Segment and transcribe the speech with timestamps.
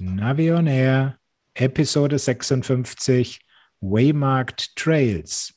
[0.00, 1.18] Navi on Air,
[1.54, 3.38] Episode 56,
[3.80, 5.54] Waymarked Trails.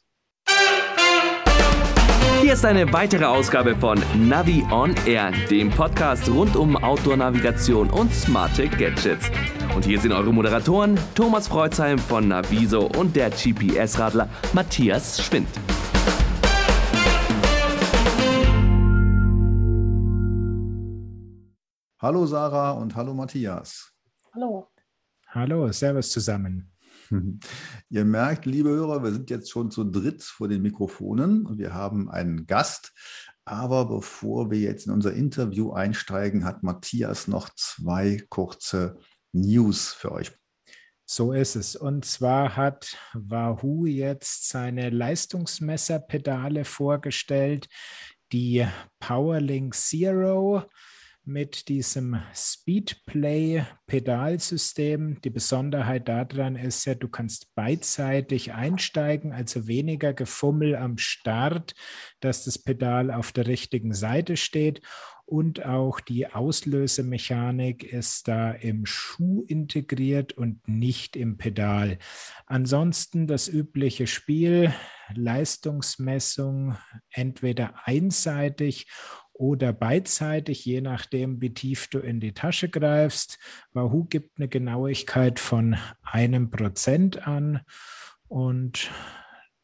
[2.41, 8.13] Hier ist eine weitere Ausgabe von Navi on Air, dem Podcast rund um Outdoor-Navigation und
[8.13, 9.31] smarte Gadgets.
[9.75, 15.47] Und hier sind eure Moderatoren Thomas Freuzheim von Naviso und der GPS-Radler Matthias Schwind.
[21.99, 23.96] Hallo Sarah und hallo Matthias.
[24.39, 24.67] Hallo.
[25.29, 26.71] Hallo, Servus zusammen.
[27.89, 31.73] Ihr merkt, liebe Hörer, wir sind jetzt schon zu dritt vor den Mikrofonen und wir
[31.73, 32.93] haben einen Gast.
[33.45, 38.99] Aber bevor wir jetzt in unser Interview einsteigen, hat Matthias noch zwei kurze
[39.31, 40.31] News für euch.
[41.03, 41.75] So ist es.
[41.75, 47.69] Und zwar hat Wahoo jetzt seine Leistungsmesserpedale vorgestellt,
[48.31, 48.67] die
[48.99, 50.61] PowerLink Zero
[51.27, 55.19] mit diesem Speedplay-Pedalsystem.
[55.21, 61.75] Die Besonderheit daran ist ja, du kannst beidseitig einsteigen, also weniger Gefummel am Start,
[62.21, 64.79] dass das Pedal auf der richtigen Seite steht.
[65.25, 71.97] Und auch die Auslösemechanik ist da im Schuh integriert und nicht im Pedal.
[72.45, 74.73] Ansonsten das übliche Spiel,
[75.13, 76.77] Leistungsmessung
[77.09, 78.87] entweder einseitig
[79.37, 83.39] oder beidseitig, je nachdem, wie tief du in die Tasche greifst.
[83.73, 87.61] Wahoo gibt eine Genauigkeit von einem Prozent an.
[88.27, 88.89] Und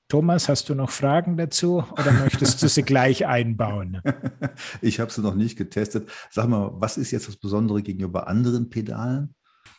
[0.08, 4.02] Thomas, hast du noch Fragen dazu oder möchtest du sie gleich einbauen?
[4.82, 6.10] Ich habe sie noch nicht getestet.
[6.30, 9.34] Sag mal, was ist jetzt das Besondere gegenüber anderen Pedalen?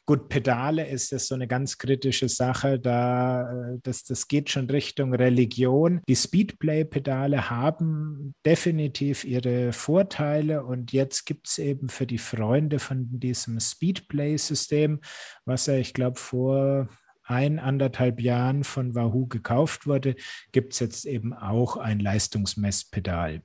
[0.07, 2.79] Gut, Pedale ist das so eine ganz kritische Sache.
[2.79, 6.03] Da, äh, das, das geht schon Richtung Religion.
[6.07, 13.19] Die Speedplay-Pedale haben definitiv ihre Vorteile und jetzt gibt es eben für die Freunde von
[13.19, 15.01] diesem Speedplay-System,
[15.47, 16.89] was ja, ich glaube, vor
[17.23, 20.17] ein, anderthalb Jahren von Wahoo gekauft wurde,
[20.53, 23.41] gibt es jetzt eben auch ein Leistungsmesspedal.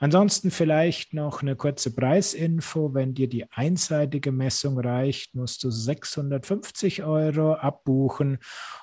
[0.00, 2.94] Ansonsten vielleicht noch eine kurze Preisinfo.
[2.94, 8.38] Wenn dir die einseitige Messung reicht, musst du 650 Euro abbuchen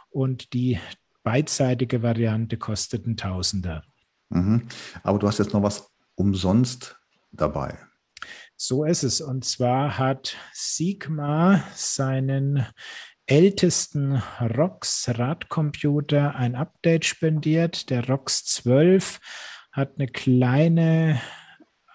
[0.09, 0.80] und die
[1.24, 3.84] beidseitige Variante kostet ein Tausender.
[4.30, 4.68] Mhm.
[5.03, 6.97] Aber du hast jetzt noch was umsonst
[7.31, 7.78] dabei.
[8.56, 9.22] So ist es.
[9.22, 12.66] Und zwar hat Sigma seinen
[13.25, 19.20] ältesten ROX Radcomputer ein Update spendiert, der ROX 12
[19.72, 21.22] hat eine kleine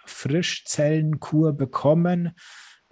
[0.05, 2.33] Frischzellenkur bekommen.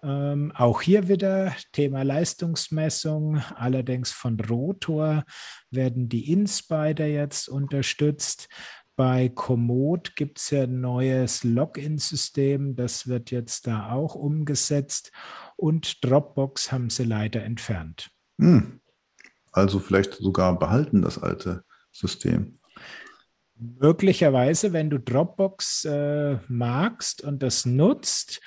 [0.02, 5.24] Ähm, auch hier wieder Thema Leistungsmessung, allerdings von Rotor
[5.70, 8.48] werden die Inspider jetzt unterstützt.
[8.96, 15.10] Bei Komoot gibt es ja ein neues Login-System, das wird jetzt da auch umgesetzt
[15.56, 18.10] und Dropbox haben sie leider entfernt.
[18.38, 18.80] Hm.
[19.52, 22.58] Also vielleicht sogar behalten das alte System.
[23.56, 28.40] Möglicherweise, wenn du Dropbox äh, magst und das nutzt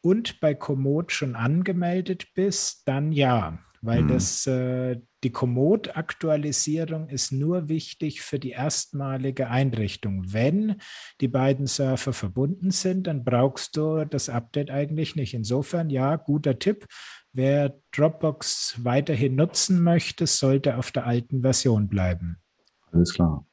[0.00, 4.08] und bei Komoot schon angemeldet bist, dann ja, weil mhm.
[4.08, 10.32] das, äh, die Komoot-Aktualisierung ist nur wichtig für die erstmalige Einrichtung.
[10.32, 10.76] Wenn
[11.20, 15.34] die beiden Server verbunden sind, dann brauchst du das Update eigentlich nicht.
[15.34, 16.86] Insofern, ja, guter Tipp.
[17.32, 22.41] Wer Dropbox weiterhin nutzen möchte, sollte auf der alten Version bleiben.
[22.92, 23.46] Alles klar.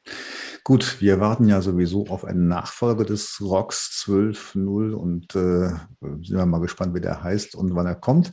[0.65, 5.69] Gut, wir warten ja sowieso auf eine Nachfolge des ROX 12.0 und äh,
[6.01, 8.31] sind wir mal gespannt, wie der heißt und wann er kommt.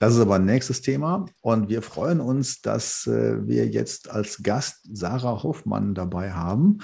[0.00, 4.42] Das ist aber ein nächstes Thema und wir freuen uns, dass äh, wir jetzt als
[4.42, 6.78] Gast Sarah Hoffmann dabei haben.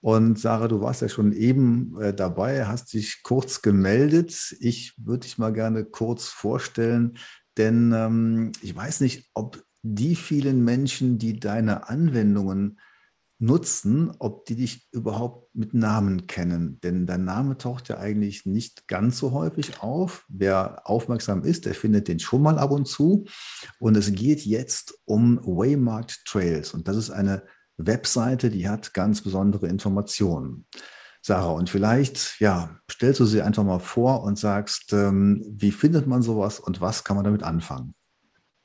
[0.00, 4.56] Und Sarah, du warst ja schon eben äh, dabei, hast dich kurz gemeldet.
[4.58, 7.18] Ich würde dich mal gerne kurz vorstellen,
[7.56, 12.78] denn ähm, ich weiß nicht, ob die vielen Menschen, die deine Anwendungen
[13.42, 16.78] nutzen, ob die dich überhaupt mit Namen kennen.
[16.80, 20.24] Denn dein Name taucht ja eigentlich nicht ganz so häufig auf.
[20.28, 23.26] Wer aufmerksam ist, der findet den schon mal ab und zu.
[23.80, 26.72] Und es geht jetzt um Waymarked Trails.
[26.72, 27.42] Und das ist eine
[27.76, 30.66] Webseite, die hat ganz besondere Informationen.
[31.20, 36.06] Sarah, und vielleicht, ja, stellst du sie einfach mal vor und sagst, ähm, wie findet
[36.06, 37.94] man sowas und was kann man damit anfangen?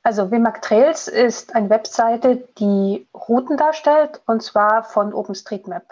[0.07, 5.83] Also Wimac Trails ist eine Webseite, die Routen darstellt und zwar von OpenStreetMap.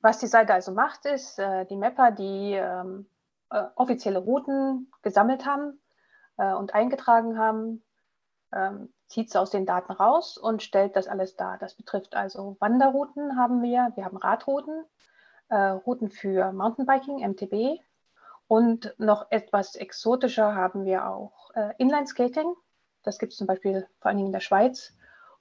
[0.00, 3.08] Was die Seite also macht, ist, äh, die Mapper, die ähm,
[3.50, 5.80] äh, offizielle Routen gesammelt haben
[6.36, 7.82] äh, und eingetragen haben,
[8.54, 11.58] ähm, zieht sie aus den Daten raus und stellt das alles dar.
[11.58, 14.84] Das betrifft also Wanderrouten haben wir, wir haben Radrouten,
[15.50, 17.80] Routen für Mountainbiking, MTB
[18.46, 22.54] und noch etwas exotischer haben wir auch äh, Inline-Skating
[23.06, 24.92] Das gibt es zum Beispiel vor allen Dingen in der Schweiz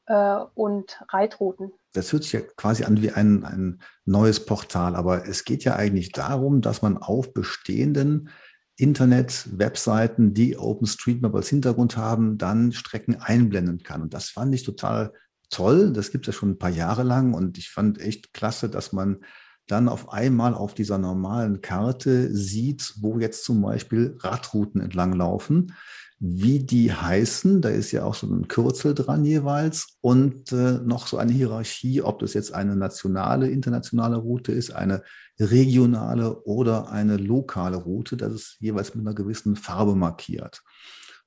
[0.06, 1.72] äh, und Reitrouten.
[1.94, 5.76] Das hört sich ja quasi an wie ein, ein neues Portal, aber es geht ja
[5.76, 8.30] eigentlich darum, dass man auf bestehenden
[8.78, 14.02] Internet-Webseiten, die OpenStreetMap als Hintergrund haben, dann Strecken einblenden kann.
[14.02, 15.14] Und das fand ich total
[15.50, 15.92] toll.
[15.92, 18.92] Das gibt es ja schon ein paar Jahre lang und ich fand echt klasse, dass
[18.92, 19.22] man
[19.68, 25.74] dann auf einmal auf dieser normalen Karte sieht, wo jetzt zum Beispiel Radrouten entlang laufen
[26.20, 27.62] wie die heißen.
[27.62, 32.02] Da ist ja auch so ein Kürzel dran jeweils und äh, noch so eine Hierarchie,
[32.02, 35.04] ob das jetzt eine nationale, internationale Route ist, eine
[35.40, 38.18] regionale oder eine lokale Route.
[38.18, 40.64] Das ist jeweils mit einer gewissen Farbe markiert.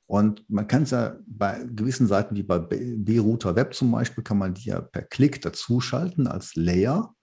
[0.06, 4.38] Und man kann es ja bei gewissen Seiten wie bei B-Router Web zum Beispiel, kann
[4.38, 7.14] man die ja per Klick dazuschalten als Layer.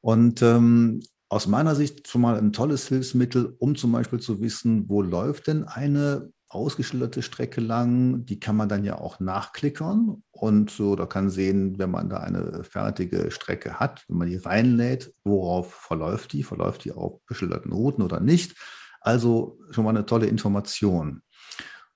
[0.00, 4.88] Und ähm, aus meiner Sicht schon mal ein tolles Hilfsmittel, um zum Beispiel zu wissen,
[4.88, 8.24] wo läuft denn eine ausgeschilderte Strecke lang.
[8.24, 12.18] Die kann man dann ja auch nachklickern und so, da kann sehen, wenn man da
[12.18, 16.42] eine fertige Strecke hat, wenn man die reinlädt, worauf verläuft die?
[16.42, 18.56] Verläuft die auf geschilderten Routen oder nicht?
[19.00, 21.22] Also schon mal eine tolle Information.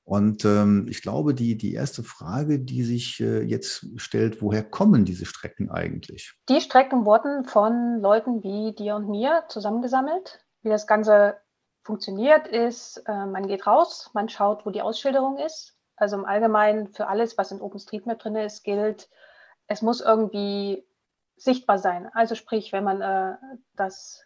[0.04, 5.04] Und ähm, ich glaube, die, die erste Frage, die sich äh, jetzt stellt, woher kommen
[5.04, 6.34] diese Strecken eigentlich?
[6.48, 10.40] Die Strecken wurden von Leuten wie dir und mir zusammengesammelt.
[10.62, 11.36] Wie das Ganze
[11.82, 15.76] funktioniert, ist, äh, man geht raus, man schaut, wo die Ausschilderung ist.
[15.96, 19.08] Also im Allgemeinen für alles, was in OpenStreetMap drin ist, gilt,
[19.66, 20.84] es muss irgendwie
[21.36, 22.10] sichtbar sein.
[22.14, 23.36] Also sprich, wenn man äh,
[23.74, 24.24] das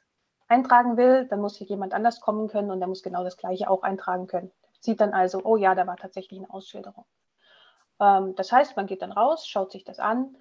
[0.49, 3.69] eintragen will, dann muss hier jemand anders kommen können und der muss genau das Gleiche
[3.69, 4.53] auch eintragen können.
[4.81, 7.05] Sieht dann also, oh ja, da war tatsächlich eine Ausschilderung.
[8.01, 10.37] Ähm, das heißt, man geht dann raus, schaut sich das an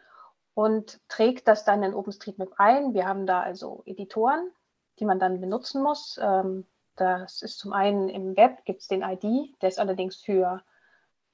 [0.53, 2.93] und trägt das dann in OpenStreetMap ein.
[2.93, 4.51] Wir haben da also Editoren,
[4.99, 6.19] die man dann benutzen muss.
[6.21, 6.65] Ähm,
[6.95, 10.61] das ist zum einen im Web gibt es den ID, der ist allerdings für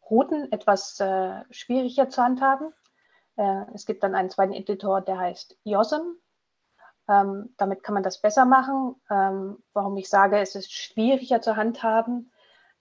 [0.10, 2.74] Routen etwas äh, schwieriger zu handhaben.
[3.38, 6.18] Äh, es gibt dann einen zweiten Editor, der heißt YOSM.
[7.08, 8.96] Ähm, damit kann man das besser machen.
[9.10, 12.32] Ähm, warum ich sage, es ist schwieriger zu handhaben.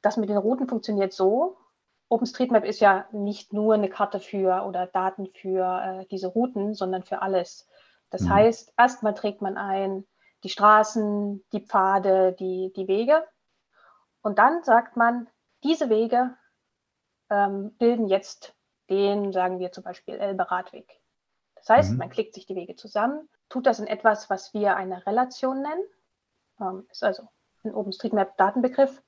[0.02, 1.58] Das mit den Routen funktioniert so.
[2.08, 7.04] OpenStreetMap ist ja nicht nur eine Karte für oder Daten für äh, diese Routen, sondern
[7.04, 7.68] für alles.
[8.10, 8.30] Das mhm.
[8.30, 10.04] heißt, erstmal trägt man ein,
[10.42, 13.26] die Straßen, die Pfade, die, die Wege.
[14.22, 15.28] Und dann sagt man,
[15.62, 16.36] diese Wege
[17.28, 18.54] ähm, bilden jetzt
[18.88, 21.00] den, sagen wir zum Beispiel, Elbe-Radweg.
[21.54, 21.98] Das heißt, mhm.
[21.98, 25.84] man klickt sich die Wege zusammen, tut das in etwas, was wir eine Relation nennen,
[26.60, 27.28] ähm, ist also
[27.64, 29.02] ein OpenStreetMap-Datenbegriff,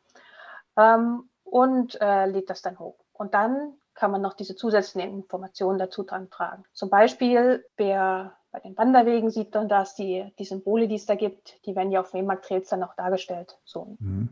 [0.76, 2.98] ähm, und äh, lädt das dann hoch.
[3.12, 6.64] Und dann kann man noch diese zusätzlichen Informationen dazu dran tragen.
[6.72, 11.14] Zum Beispiel, wer bei den Wanderwegen sieht man das, die, die Symbole, die es da
[11.14, 13.58] gibt, die werden ja auf Waymark Trails dann auch dargestellt.
[13.64, 14.28] So ein mhm.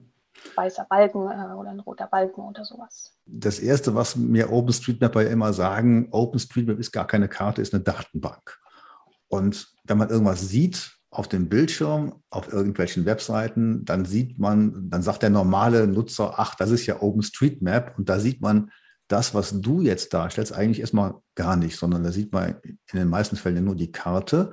[0.55, 3.17] weißer Balken äh, oder ein roter Balken oder sowas.
[3.25, 8.58] Das Erste, was mir OpenStreetMapper immer sagen, OpenStreetMap ist gar keine Karte, ist eine Datenbank.
[9.28, 15.02] Und wenn man irgendwas sieht auf dem Bildschirm, auf irgendwelchen Webseiten, dann sieht man, dann
[15.02, 18.70] sagt der normale Nutzer, ach, das ist ja OpenStreetMap und da sieht man
[19.10, 23.08] das, was du jetzt darstellst, eigentlich erstmal gar nicht, sondern da sieht man in den
[23.08, 24.52] meisten Fällen nur die Karte.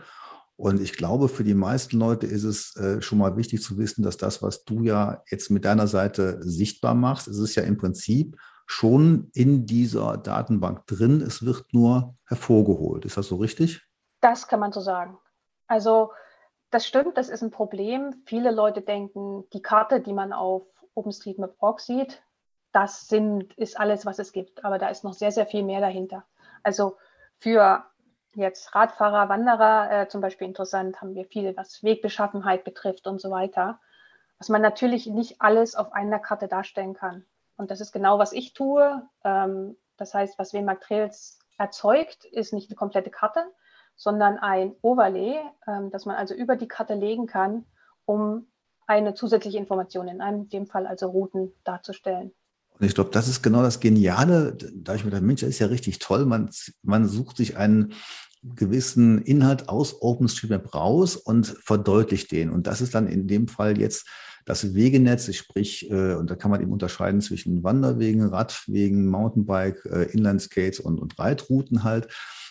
[0.55, 4.03] Und ich glaube, für die meisten Leute ist es äh, schon mal wichtig zu wissen,
[4.03, 7.77] dass das, was du ja jetzt mit deiner Seite sichtbar machst, es ist ja im
[7.77, 11.21] Prinzip schon in dieser Datenbank drin.
[11.21, 13.05] Es wird nur hervorgeholt.
[13.05, 13.87] Ist das so richtig?
[14.21, 15.19] Das kann man so sagen.
[15.67, 16.11] Also
[16.71, 18.23] das stimmt, das ist ein Problem.
[18.25, 20.63] Viele Leute denken, die Karte, die man auf
[20.95, 22.23] OpenStreetMap.org sieht,
[22.77, 24.63] das sind, ist alles, was es gibt.
[24.63, 26.23] Aber da ist noch sehr, sehr viel mehr dahinter.
[26.61, 26.95] Also
[27.39, 27.83] für
[28.35, 33.31] jetzt Radfahrer, Wanderer äh, zum Beispiel interessant, haben wir viel, was Wegbeschaffenheit betrifft und so
[33.31, 33.79] weiter,
[34.37, 37.25] was man natürlich nicht alles auf einer Karte darstellen kann.
[37.57, 39.01] Und das ist genau, was ich tue.
[39.23, 43.43] Ähm, das heißt, was WMAG Trails erzeugt, ist nicht eine komplette Karte,
[43.95, 47.65] sondern ein Overlay, ähm, das man also über die Karte legen kann,
[48.05, 48.45] um
[48.85, 52.35] eine zusätzliche Information, in einem dem Fall also Routen darzustellen.
[52.79, 54.55] Und ich glaube, das ist genau das Geniale.
[54.73, 56.25] Da ich mir der Mensch, das ist ja richtig toll.
[56.25, 56.49] Man,
[56.83, 57.93] man sucht sich einen
[58.43, 62.51] gewissen Inhalt aus OpenStreetMap raus und verdeutlicht den.
[62.51, 64.07] Und das ist dann in dem Fall jetzt
[64.45, 70.03] das Wegenetz, sprich, äh, und da kann man eben unterscheiden zwischen Wanderwegen, Radwegen, Mountainbike, äh,
[70.11, 72.07] Inlineskates und, und Reitrouten halt.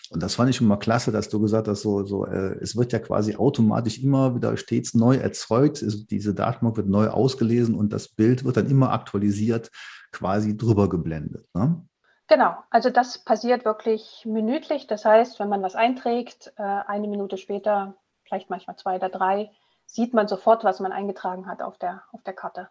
[0.09, 2.75] Und das fand ich schon mal klasse, dass du gesagt hast, so, so, äh, es
[2.75, 5.81] wird ja quasi automatisch immer wieder stets neu erzeugt.
[5.81, 9.71] Es, diese Datenbank wird neu ausgelesen und das Bild wird dann immer aktualisiert
[10.11, 11.47] quasi drüber geblendet.
[11.53, 11.87] Ne?
[12.27, 14.87] Genau, also das passiert wirklich minütlich.
[14.87, 17.95] Das heißt, wenn man was einträgt, äh, eine Minute später,
[18.25, 19.49] vielleicht manchmal zwei oder drei,
[19.85, 22.69] sieht man sofort, was man eingetragen hat auf der, auf der Karte.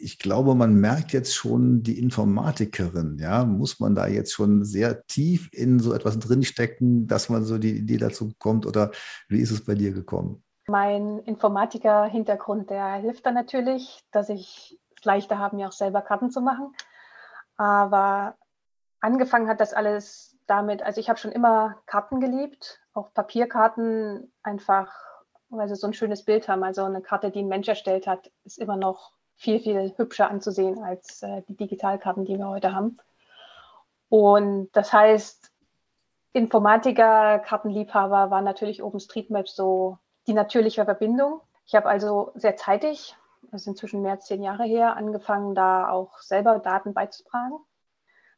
[0.00, 5.06] ich glaube, man merkt jetzt schon die Informatikerin, ja, muss man da jetzt schon sehr
[5.06, 8.90] tief in so etwas drinstecken, dass man so die Idee dazu kommt oder
[9.28, 10.42] wie ist es bei dir gekommen?
[10.66, 16.42] Mein Informatiker-Hintergrund, der hilft da natürlich, dass ich leichter habe, mir auch selber Karten zu
[16.42, 16.74] machen.
[17.56, 18.36] Aber
[19.00, 24.92] angefangen hat das alles damit, also ich habe schon immer Karten geliebt, auch Papierkarten einfach,
[25.48, 26.62] weil sie so ein schönes Bild haben.
[26.62, 30.82] Also eine Karte, die ein Mensch erstellt hat, ist immer noch viel, viel hübscher anzusehen
[30.82, 32.98] als äh, die Digitalkarten, die wir heute haben.
[34.08, 35.50] Und das heißt,
[36.32, 41.40] Informatiker, Kartenliebhaber war natürlich OpenStreetMap so die natürliche Verbindung.
[41.64, 43.16] Ich habe also sehr zeitig,
[43.50, 47.58] das ist inzwischen mehr als zehn Jahre her, angefangen, da auch selber Daten beizutragen.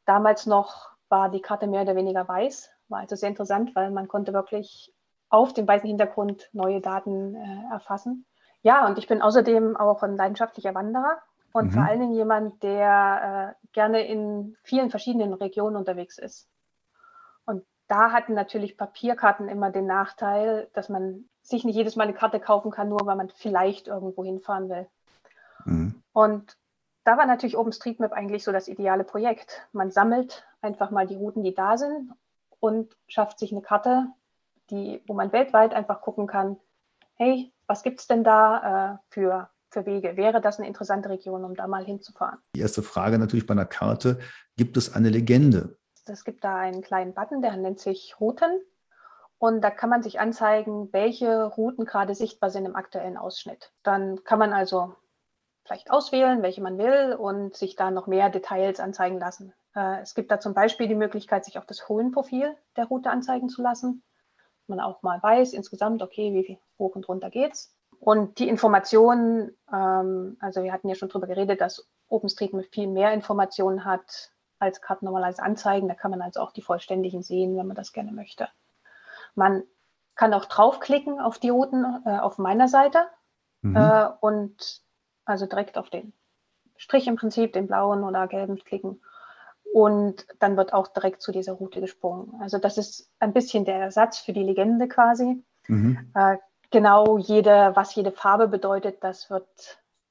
[0.04, 4.08] Damals noch war die Karte mehr oder weniger weiß, war also sehr interessant, weil man
[4.08, 4.94] konnte wirklich
[5.30, 8.26] auf dem weißen Hintergrund neue Daten äh, erfassen.
[8.62, 11.18] Ja, und ich bin außerdem auch ein leidenschaftlicher Wanderer
[11.52, 11.70] und mhm.
[11.72, 16.48] vor allen Dingen jemand, der äh, gerne in vielen verschiedenen Regionen unterwegs ist.
[17.46, 22.14] Und da hatten natürlich Papierkarten immer den Nachteil, dass man sich nicht jedes Mal eine
[22.14, 24.86] Karte kaufen kann, nur weil man vielleicht irgendwo hinfahren will.
[25.64, 26.02] Mhm.
[26.12, 26.56] Und
[27.04, 29.66] da war natürlich OpenStreetMap eigentlich so das ideale Projekt.
[29.72, 32.12] Man sammelt einfach mal die Routen, die da sind
[32.60, 34.08] und schafft sich eine Karte,
[34.70, 36.56] die, wo man weltweit einfach gucken kann,
[37.14, 40.16] hey, was gibt es denn da äh, für, für Wege?
[40.16, 42.38] Wäre das eine interessante Region, um da mal hinzufahren?
[42.54, 44.18] Die erste Frage natürlich bei einer Karte,
[44.56, 45.78] gibt es eine Legende?
[46.06, 48.60] Es gibt da einen kleinen Button, der nennt sich Routen.
[49.38, 53.72] Und da kann man sich anzeigen, welche Routen gerade sichtbar sind im aktuellen Ausschnitt.
[53.82, 54.94] Dann kann man also
[55.68, 59.52] vielleicht auswählen, welche man will und sich da noch mehr Details anzeigen lassen.
[59.76, 63.48] Äh, es gibt da zum Beispiel die Möglichkeit, sich auch das Höhenprofil der Route anzeigen
[63.48, 64.02] zu lassen.
[64.66, 67.74] Man auch mal weiß insgesamt, okay, wie hoch und runter geht's.
[68.00, 73.12] Und die Informationen, ähm, also wir hatten ja schon darüber geredet, dass OpenStreetMap viel mehr
[73.12, 75.88] Informationen hat als Karten normalerweise anzeigen.
[75.88, 78.48] Da kann man also auch die vollständigen sehen, wenn man das gerne möchte.
[79.34, 79.64] Man
[80.14, 83.06] kann auch draufklicken auf die Routen äh, auf meiner Seite
[83.62, 83.76] mhm.
[83.76, 84.82] äh, und
[85.28, 86.12] also direkt auf den
[86.76, 89.00] Strich im Prinzip, den blauen oder gelben klicken.
[89.72, 92.40] Und dann wird auch direkt zu dieser Route gesprungen.
[92.40, 95.44] Also das ist ein bisschen der Ersatz für die Legende quasi.
[95.66, 96.10] Mhm.
[96.14, 96.38] Äh,
[96.70, 99.46] genau jede, was jede Farbe bedeutet, das wird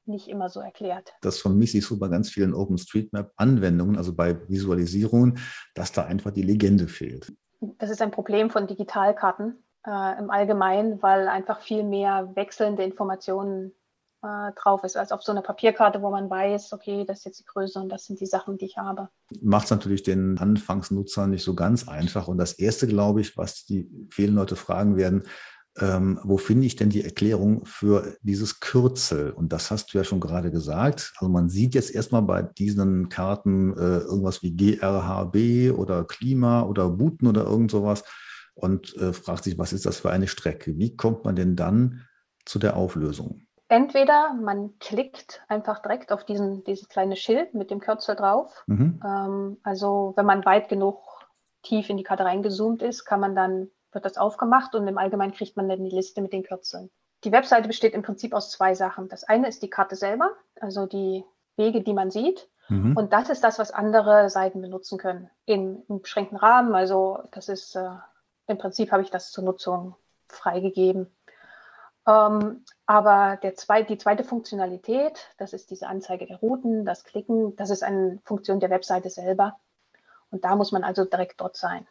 [0.06, 1.14] nicht immer so erklärt.
[1.22, 5.40] Das vermisse ich so bei ganz vielen OpenStreetMap-Anwendungen, also bei Visualisierungen,
[5.74, 7.34] dass da einfach die Legende fehlt.
[7.60, 13.74] Das ist ein Problem von Digitalkarten äh, im Allgemeinen, weil einfach viel mehr wechselnde Informationen
[14.24, 17.40] äh, drauf ist, als auf so einer Papierkarte, wo man weiß, okay, das ist jetzt
[17.40, 19.10] die Größe und das sind die Sachen, die ich habe.
[19.42, 22.28] Macht es natürlich den Anfangsnutzern nicht so ganz einfach.
[22.28, 25.24] Und das Erste, glaube ich, was die vielen Leute fragen werden,
[25.80, 29.32] ähm, wo finde ich denn die Erklärung für dieses Kürzel?
[29.32, 31.14] Und das hast du ja schon gerade gesagt.
[31.18, 36.90] Also man sieht jetzt erstmal bei diesen Karten äh, irgendwas wie GRHB oder Klima oder
[36.90, 38.04] Buten oder irgend sowas
[38.56, 40.78] und äh, fragt sich, was ist das für eine Strecke?
[40.78, 42.06] Wie kommt man denn dann
[42.46, 43.47] zu der Auflösung?
[43.70, 48.64] Entweder man klickt einfach direkt auf diesen, dieses kleine Schild mit dem Kürzel drauf.
[48.68, 49.02] Mhm.
[49.04, 51.04] Ähm, also wenn man weit genug
[51.64, 55.34] tief in die Karte reingezoomt ist, kann man dann wird das aufgemacht und im Allgemeinen
[55.34, 56.90] kriegt man dann die Liste mit den Kürzeln.
[57.24, 59.10] Die Webseite besteht im Prinzip aus zwei Sachen.
[59.10, 60.32] Das eine ist die Karte selber,
[60.62, 61.24] also die
[61.56, 62.48] Wege, die man sieht.
[62.70, 62.96] Mhm.
[62.96, 65.30] Und das ist das, was andere Seiten benutzen können.
[65.46, 66.76] In, im beschränkten Rahmen.
[66.76, 67.90] Also das ist äh,
[68.48, 69.96] im Prinzip habe ich das zur Nutzung
[70.28, 71.08] freigegeben.
[72.08, 77.70] Ähm, aber zwei, die zweite Funktionalität, das ist diese Anzeige der Routen, das Klicken, das
[77.70, 79.58] ist eine Funktion der Webseite selber.
[80.32, 81.86] Und da muss man also direkt dort sein,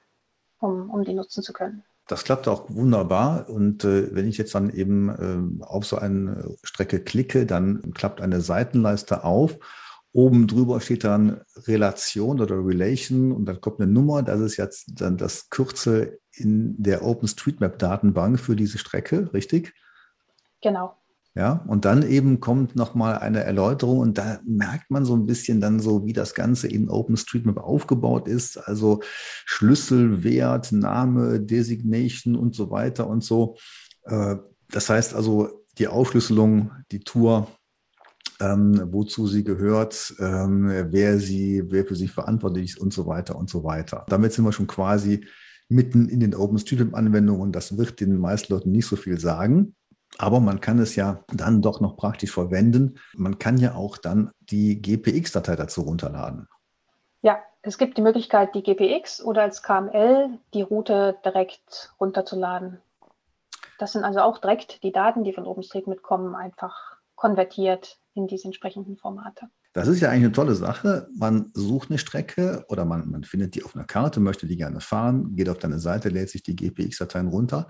[0.58, 1.84] um, um die nutzen zu können.
[2.08, 3.48] Das klappt auch wunderbar.
[3.48, 8.20] Und äh, wenn ich jetzt dann eben äh, auf so eine Strecke klicke, dann klappt
[8.20, 9.58] eine Seitenleiste auf.
[10.12, 14.22] Oben drüber steht dann Relation oder Relation und dann kommt eine Nummer.
[14.22, 19.74] Das ist jetzt dann das Kürzel in der OpenStreetMap-Datenbank für diese Strecke, richtig?
[20.66, 20.96] Genau.
[21.36, 25.60] Ja, und dann eben kommt nochmal eine Erläuterung und da merkt man so ein bisschen
[25.60, 28.56] dann so, wie das Ganze in OpenStreetMap aufgebaut ist.
[28.56, 29.00] Also
[29.44, 33.58] Schlüsselwert, Name, Designation und so weiter und so.
[34.06, 34.36] Äh,
[34.70, 37.46] das heißt also, die Aufschlüsselung, die Tour,
[38.40, 43.36] ähm, wozu sie gehört, ähm, wer sie, wer für sie verantwortlich ist und so weiter
[43.36, 44.04] und so weiter.
[44.08, 45.24] Damit sind wir schon quasi
[45.68, 47.52] mitten in den OpenStreetMap-Anwendungen.
[47.52, 49.75] Das wird den meisten Leuten nicht so viel sagen.
[50.18, 52.98] Aber man kann es ja dann doch noch praktisch verwenden.
[53.14, 56.48] Man kann ja auch dann die GPX-Datei dazu runterladen.
[57.22, 62.78] Ja, es gibt die Möglichkeit, die GPX oder als KML die Route direkt runterzuladen.
[63.78, 68.46] Das sind also auch direkt die Daten, die von OpenStreetMap kommen, einfach konvertiert in diese
[68.46, 69.48] entsprechenden Formate.
[69.72, 71.06] Das ist ja eigentlich eine tolle Sache.
[71.18, 74.80] Man sucht eine Strecke oder man, man findet die auf einer Karte, möchte die gerne
[74.80, 77.68] fahren, geht auf deine Seite, lädt sich die GPX-Dateien runter.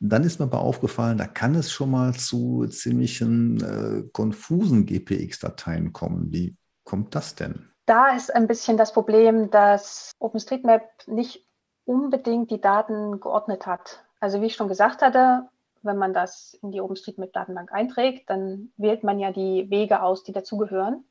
[0.00, 5.92] Dann ist mir aber aufgefallen, da kann es schon mal zu ziemlichen äh, konfusen GPX-Dateien
[5.92, 6.32] kommen.
[6.32, 7.70] Wie kommt das denn?
[7.86, 11.46] Da ist ein bisschen das Problem, dass OpenStreetMap nicht
[11.84, 14.04] unbedingt die Daten geordnet hat.
[14.20, 15.48] Also wie ich schon gesagt hatte,
[15.82, 20.32] wenn man das in die OpenStreetMap-Datenbank einträgt, dann wählt man ja die Wege aus, die
[20.32, 21.04] dazugehören.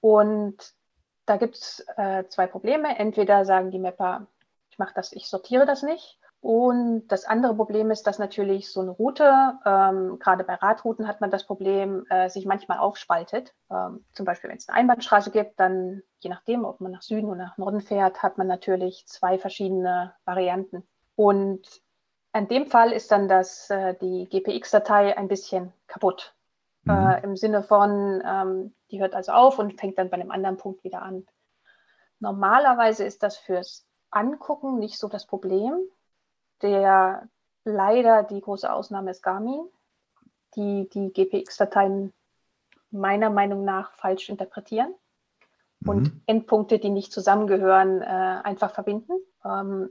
[0.00, 0.74] Und
[1.26, 2.98] da gibt es äh, zwei Probleme.
[2.98, 4.26] Entweder sagen die Mapper,
[4.70, 6.18] ich mache das, ich sortiere das nicht.
[6.44, 11.22] Und das andere Problem ist, dass natürlich so eine Route, ähm, gerade bei Radrouten hat
[11.22, 13.54] man das Problem, äh, sich manchmal aufspaltet.
[13.70, 17.30] Ähm, zum Beispiel, wenn es eine Einbahnstraße gibt, dann je nachdem, ob man nach Süden
[17.30, 20.86] oder nach Norden fährt, hat man natürlich zwei verschiedene Varianten.
[21.16, 21.62] Und
[22.34, 26.34] in dem Fall ist dann das, äh, die GPX-Datei ein bisschen kaputt.
[26.82, 26.92] Mhm.
[26.92, 30.58] Äh, Im Sinne von, ähm, die hört also auf und fängt dann bei einem anderen
[30.58, 31.26] Punkt wieder an.
[32.20, 35.72] Normalerweise ist das fürs Angucken nicht so das Problem.
[36.64, 37.28] Der
[37.64, 39.68] leider die große Ausnahme ist Garmin,
[40.56, 42.12] die die GPX-Dateien
[42.90, 44.94] meiner Meinung nach falsch interpretieren
[45.80, 45.88] mhm.
[45.88, 49.12] und Endpunkte, die nicht zusammengehören, äh, einfach verbinden.
[49.44, 49.90] Ähm,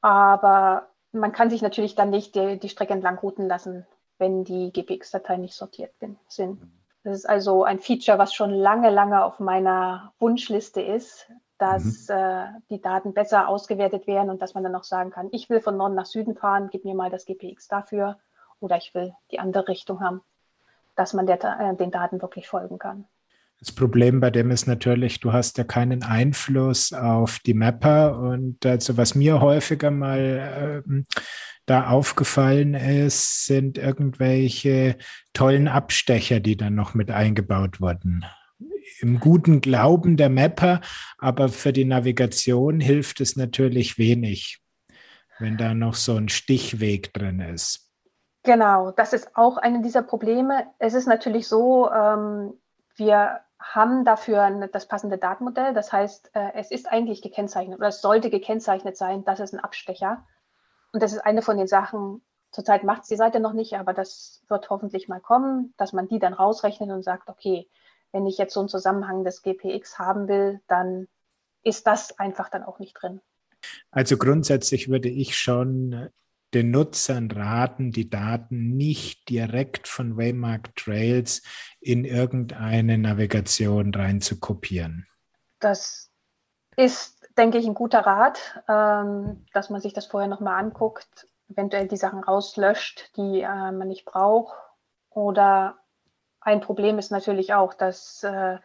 [0.00, 3.86] aber man kann sich natürlich dann nicht die, die Strecke entlang routen lassen,
[4.18, 6.60] wenn die GPX-Dateien nicht sortiert bin, sind.
[7.04, 11.28] Das ist also ein Feature, was schon lange, lange auf meiner Wunschliste ist,
[11.62, 12.16] dass mhm.
[12.16, 15.60] äh, die Daten besser ausgewertet werden und dass man dann auch sagen kann, ich will
[15.60, 18.18] von Norden nach Süden fahren, gib mir mal das GPX dafür
[18.58, 20.22] oder ich will die andere Richtung haben,
[20.96, 23.04] dass man der, äh, den Daten wirklich folgen kann.
[23.60, 28.18] Das Problem bei dem ist natürlich, du hast ja keinen Einfluss auf die Mapper.
[28.18, 31.02] Und also was mir häufiger mal äh,
[31.66, 34.96] da aufgefallen ist, sind irgendwelche
[35.32, 38.24] tollen Abstecher, die dann noch mit eingebaut wurden.
[39.00, 40.80] Im guten Glauben der Mapper,
[41.18, 44.60] aber für die Navigation hilft es natürlich wenig,
[45.38, 47.90] wenn da noch so ein Stichweg drin ist.
[48.44, 50.66] Genau, das ist auch eine dieser Probleme.
[50.78, 52.54] Es ist natürlich so, ähm,
[52.96, 55.74] wir haben dafür das passende Datenmodell.
[55.74, 59.60] Das heißt, äh, es ist eigentlich gekennzeichnet oder es sollte gekennzeichnet sein, das ist ein
[59.60, 60.26] Abstecher.
[60.92, 63.94] Und das ist eine von den Sachen, zurzeit macht es die Seite noch nicht, aber
[63.94, 67.68] das wird hoffentlich mal kommen, dass man die dann rausrechnet und sagt, okay,
[68.12, 71.08] wenn ich jetzt so einen Zusammenhang des GPX haben will, dann
[71.62, 73.20] ist das einfach dann auch nicht drin.
[73.90, 76.10] Also grundsätzlich würde ich schon
[76.54, 81.42] den Nutzern raten, die Daten nicht direkt von Waymark Trails
[81.80, 85.06] in irgendeine Navigation rein zu kopieren.
[85.60, 86.10] Das
[86.76, 91.88] ist, denke ich, ein guter Rat, ähm, dass man sich das vorher nochmal anguckt, eventuell
[91.88, 94.54] die Sachen rauslöscht, die äh, man nicht braucht.
[95.10, 95.81] Oder
[96.44, 98.58] ein Problem ist natürlich auch, dass äh,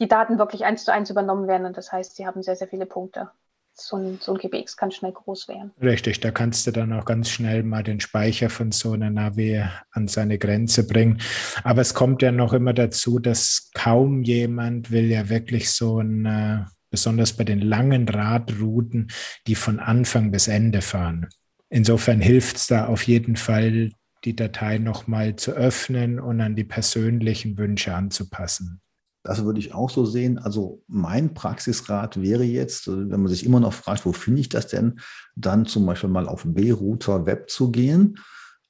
[0.00, 2.68] die Daten wirklich eins zu eins übernommen werden und das heißt, sie haben sehr, sehr
[2.68, 3.30] viele Punkte
[3.74, 5.72] so ein, so ein GPX kann schnell groß werden.
[5.80, 9.62] Richtig, da kannst du dann auch ganz schnell mal den Speicher von so einer Navi
[9.92, 11.20] an seine Grenze bringen.
[11.64, 16.26] Aber es kommt ja noch immer dazu, dass kaum jemand will ja wirklich so ein,
[16.26, 19.10] äh, besonders bei den langen Radrouten,
[19.46, 21.28] die von Anfang bis Ende fahren.
[21.68, 23.90] Insofern hilft es da auf jeden Fall,
[24.24, 28.80] die Datei nochmal zu öffnen und an die persönlichen Wünsche anzupassen.
[29.22, 30.38] Das würde ich auch so sehen.
[30.38, 34.66] Also mein Praxisrat wäre jetzt, wenn man sich immer noch fragt, wo finde ich das
[34.66, 35.00] denn,
[35.36, 38.18] dann zum Beispiel mal auf B-Router Web zu gehen.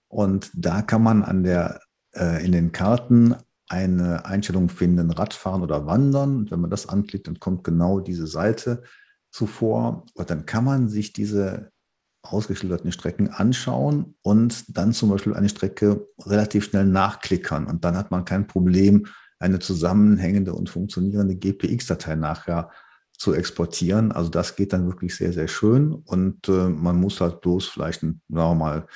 [0.08, 1.80] Und da kann man an der,
[2.14, 3.36] äh, in den Karten
[3.68, 6.36] eine Einstellung finden, Radfahren oder Wandern.
[6.36, 8.82] Und wenn man das anklickt, dann kommt genau diese Seite
[9.30, 10.04] zuvor.
[10.14, 11.70] Und dann kann man sich diese
[12.22, 17.66] ausgeschilderten Strecken anschauen und dann zum Beispiel eine Strecke relativ schnell nachklickern.
[17.66, 19.06] Und dann hat man kein Problem,
[19.38, 22.70] eine zusammenhängende und funktionierende GPX-Datei nachher
[23.20, 24.12] zu exportieren.
[24.12, 28.00] Also das geht dann wirklich sehr, sehr schön und äh, man muss halt bloß vielleicht,
[28.00, 28.86] sagen wir mal,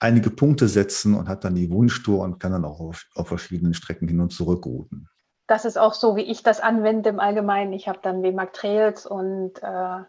[0.00, 3.74] einige Punkte setzen und hat dann die Wunschtour und kann dann auch auf, auf verschiedenen
[3.74, 5.08] Strecken hin und zurück routen.
[5.46, 7.72] Das ist auch so, wie ich das anwende im Allgemeinen.
[7.72, 10.02] Ich habe dann WMAG Trails und äh,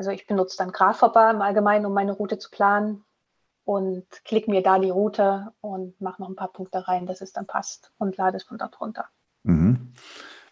[0.00, 3.04] also ich benutze dann Graphoba im Allgemeinen, um meine Route zu planen
[3.64, 7.34] und klicke mir da die Route und mache noch ein paar Punkte rein, dass es
[7.34, 9.04] dann passt und lade es von dort runter.
[9.42, 9.92] Mhm.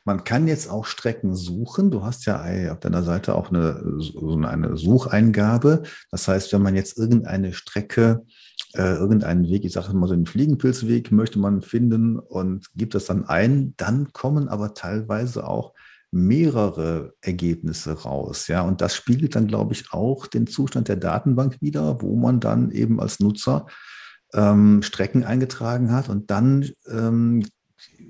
[0.05, 1.91] Man kann jetzt auch Strecken suchen.
[1.91, 5.83] Du hast ja auf deiner Seite auch eine, so eine Sucheingabe.
[6.11, 8.27] Das heißt, wenn man jetzt irgendeine Strecke,
[8.75, 13.07] äh, irgendeinen Weg, ich sage mal so einen Fliegenpilzweg, möchte man finden und gibt das
[13.07, 15.73] dann ein, dann kommen aber teilweise auch
[16.11, 18.49] mehrere Ergebnisse raus.
[18.49, 22.41] Ja, und das spiegelt dann, glaube ich, auch den Zustand der Datenbank wieder, wo man
[22.41, 23.67] dann eben als Nutzer
[24.35, 27.45] ähm, Strecken eingetragen hat und dann ähm,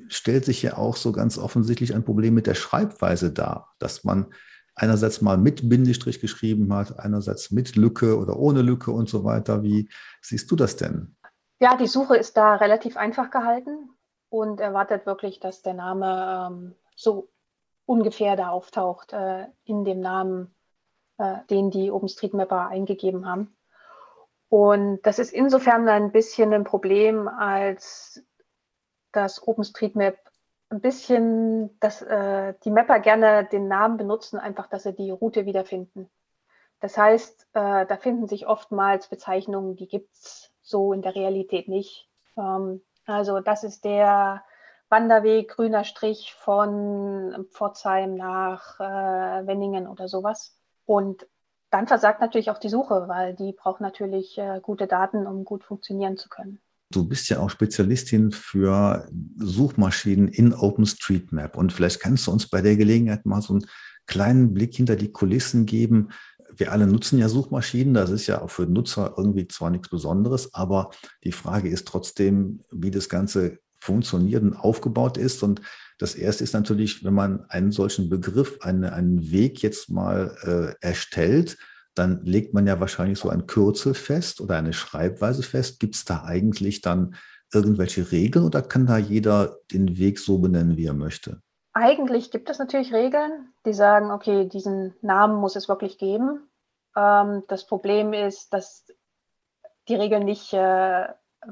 [0.09, 4.27] stellt sich ja auch so ganz offensichtlich ein Problem mit der Schreibweise dar, dass man
[4.75, 9.63] einerseits mal mit Bindestrich geschrieben hat, einerseits mit Lücke oder ohne Lücke und so weiter.
[9.63, 9.89] Wie
[10.23, 11.17] siehst du das denn?
[11.61, 13.91] Ja, die Suche ist da relativ einfach gehalten
[14.29, 17.29] und erwartet wirklich, dass der Name ähm, so
[17.89, 20.55] ungefähr da auftaucht äh, in dem Namen,
[21.17, 23.57] äh, den die OpenStreetMapper eingegeben haben.
[24.51, 28.23] Und das ist insofern ein bisschen ein Problem, als
[29.13, 30.17] dass OpenStreetMap
[30.69, 35.47] ein bisschen, dass äh, die Mapper gerne den Namen benutzen, einfach, dass sie die Route
[35.47, 36.11] wiederfinden.
[36.81, 41.69] Das heißt, äh, da finden sich oftmals Bezeichnungen, die gibt es so in der Realität
[41.69, 42.11] nicht.
[42.37, 44.45] Ähm, also das ist der
[44.91, 50.57] Wanderweg, grüner Strich von Pforzheim nach äh, Wenningen oder sowas.
[50.87, 51.27] Und
[51.71, 55.65] dann versagt natürlich auch die Suche, weil die braucht natürlich äh, gute Daten, um gut
[55.65, 56.61] funktionieren zu können.
[56.91, 62.63] Du bist ja auch Spezialistin für Suchmaschinen in OpenStreetMap und vielleicht kannst du uns bei
[62.63, 63.67] der Gelegenheit mal so einen
[64.07, 66.09] kleinen Blick hinter die Kulissen geben.
[66.51, 70.55] Wir alle nutzen ja Suchmaschinen, das ist ja auch für Nutzer irgendwie zwar nichts Besonderes,
[70.55, 70.91] aber
[71.25, 75.43] die Frage ist trotzdem, wie das Ganze funktioniert und aufgebaut ist.
[75.43, 75.61] Und
[75.99, 80.37] das erste ist natürlich, wenn man einen solchen Begriff, eine, einen Weg jetzt mal
[80.81, 81.59] äh, erstellt,
[81.95, 85.81] dann legt man ja wahrscheinlich so ein Kürzel fest oder eine Schreibweise fest.
[85.81, 87.17] Gibt es da eigentlich dann
[87.53, 91.43] irgendwelche Regeln oder kann da jeder den Weg so benennen, wie er möchte?
[91.73, 96.49] Eigentlich gibt es natürlich Regeln, die sagen, okay, diesen Namen muss es wirklich geben.
[96.97, 98.87] Ähm, das Problem ist, dass
[99.89, 101.09] die Regeln nicht äh,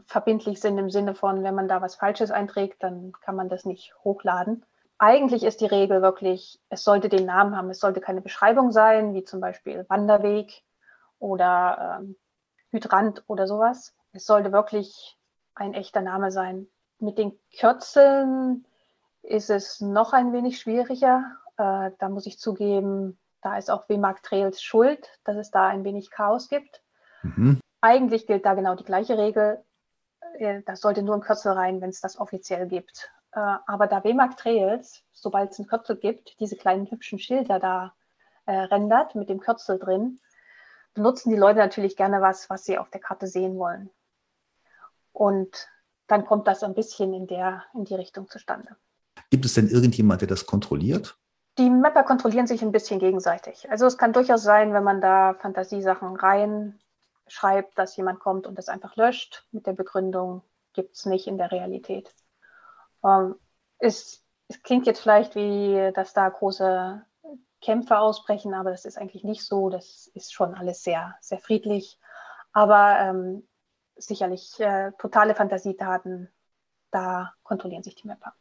[0.06, 3.64] verbindlich sind im Sinne von, wenn man da was Falsches einträgt, dann kann man das
[3.64, 4.64] nicht hochladen
[4.98, 9.14] eigentlich ist die Regel wirklich, es sollte den Namen haben, es sollte keine Beschreibung sein,
[9.14, 10.62] wie zum Beispiel Wanderweg
[11.18, 12.16] oder ähm,
[12.70, 13.94] Hydrant oder sowas.
[14.12, 15.16] Es sollte wirklich
[15.54, 16.68] ein echter Name sein.
[16.98, 18.66] Mit den Kürzeln
[19.22, 21.24] ist es noch ein wenig schwieriger.
[21.58, 25.84] Äh, da muss ich zugeben, da ist auch WMAG Trails schuld, dass es da ein
[25.84, 26.82] wenig Chaos gibt.
[27.22, 27.60] Mhm.
[27.82, 29.62] Eigentlich gilt da genau die gleiche Regel.
[30.38, 33.10] Äh, das sollte nur ein Kürzel rein, wenn es das offiziell gibt.
[33.32, 37.94] Äh, aber da WMAG Trails, sobald es ein Kürzel gibt, diese kleinen hübschen Schilder da
[38.46, 40.20] äh, rendert mit dem Kürzel drin,
[40.94, 43.90] benutzen die Leute natürlich gerne was, was sie auf der Karte sehen wollen.
[45.12, 45.68] Und
[46.06, 48.76] dann kommt das ein bisschen in, der, in die Richtung zustande.
[49.30, 51.18] Gibt es denn irgendjemand, der das kontrolliert?
[51.58, 53.68] Die Mapper kontrollieren sich ein bisschen gegenseitig.
[53.70, 56.14] Also es kann durchaus sein, wenn man da Fantasiesachen
[57.26, 61.38] reinschreibt, dass jemand kommt und das einfach löscht mit der Begründung, gibt es nicht in
[61.38, 62.14] der Realität.
[63.04, 63.36] Ähm,
[63.78, 67.04] ist, es klingt jetzt vielleicht wie, dass da große
[67.60, 69.70] Kämpfe ausbrechen, aber das ist eigentlich nicht so.
[69.70, 71.98] Das ist schon alles sehr, sehr friedlich.
[72.52, 73.46] Aber ähm,
[73.96, 76.28] sicherlich äh, totale Fantasietaten,
[76.90, 78.34] da kontrollieren sich die Mapper.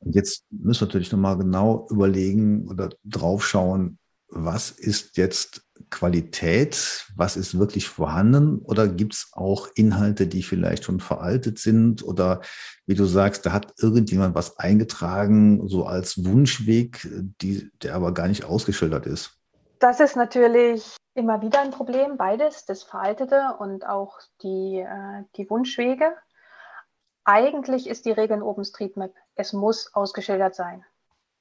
[0.00, 3.98] Und jetzt müssen wir natürlich nochmal genau überlegen oder draufschauen,
[4.28, 10.84] was ist jetzt Qualität, was ist wirklich vorhanden oder gibt es auch Inhalte, die vielleicht
[10.84, 12.40] schon veraltet sind oder
[12.86, 17.08] wie du sagst, da hat irgendjemand was eingetragen, so als Wunschweg,
[17.40, 19.38] die, der aber gar nicht ausgeschildert ist?
[19.78, 25.48] Das ist natürlich immer wieder ein Problem, beides, das Veraltete und auch die, äh, die
[25.50, 26.16] Wunschwege.
[27.24, 30.84] Eigentlich ist die Regel in OpenStreetMap, es muss ausgeschildert sein.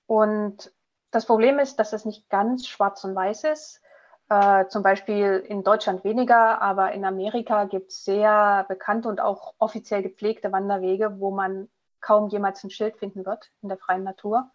[0.06, 0.72] Und
[1.12, 3.82] das Problem ist, dass es nicht ganz schwarz und weiß ist.
[4.30, 9.54] Äh, zum Beispiel in Deutschland weniger, aber in Amerika gibt es sehr bekannte und auch
[9.58, 11.70] offiziell gepflegte Wanderwege, wo man
[12.02, 14.52] kaum jemals ein Schild finden wird in der freien Natur.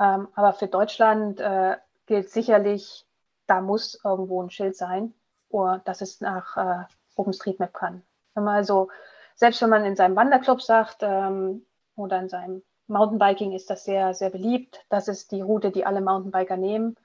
[0.00, 3.06] Ähm, aber für Deutschland äh, gilt sicherlich,
[3.46, 5.14] da muss irgendwo ein Schild sein,
[5.50, 6.84] oder dass es nach äh,
[7.16, 8.02] OpenStreetMap kann.
[8.34, 8.88] Wenn man also,
[9.34, 14.14] selbst wenn man in seinem Wanderclub sagt ähm, oder in seinem Mountainbiking ist das sehr,
[14.14, 14.84] sehr beliebt.
[14.88, 16.96] Das ist die Route, die alle Mountainbiker nehmen.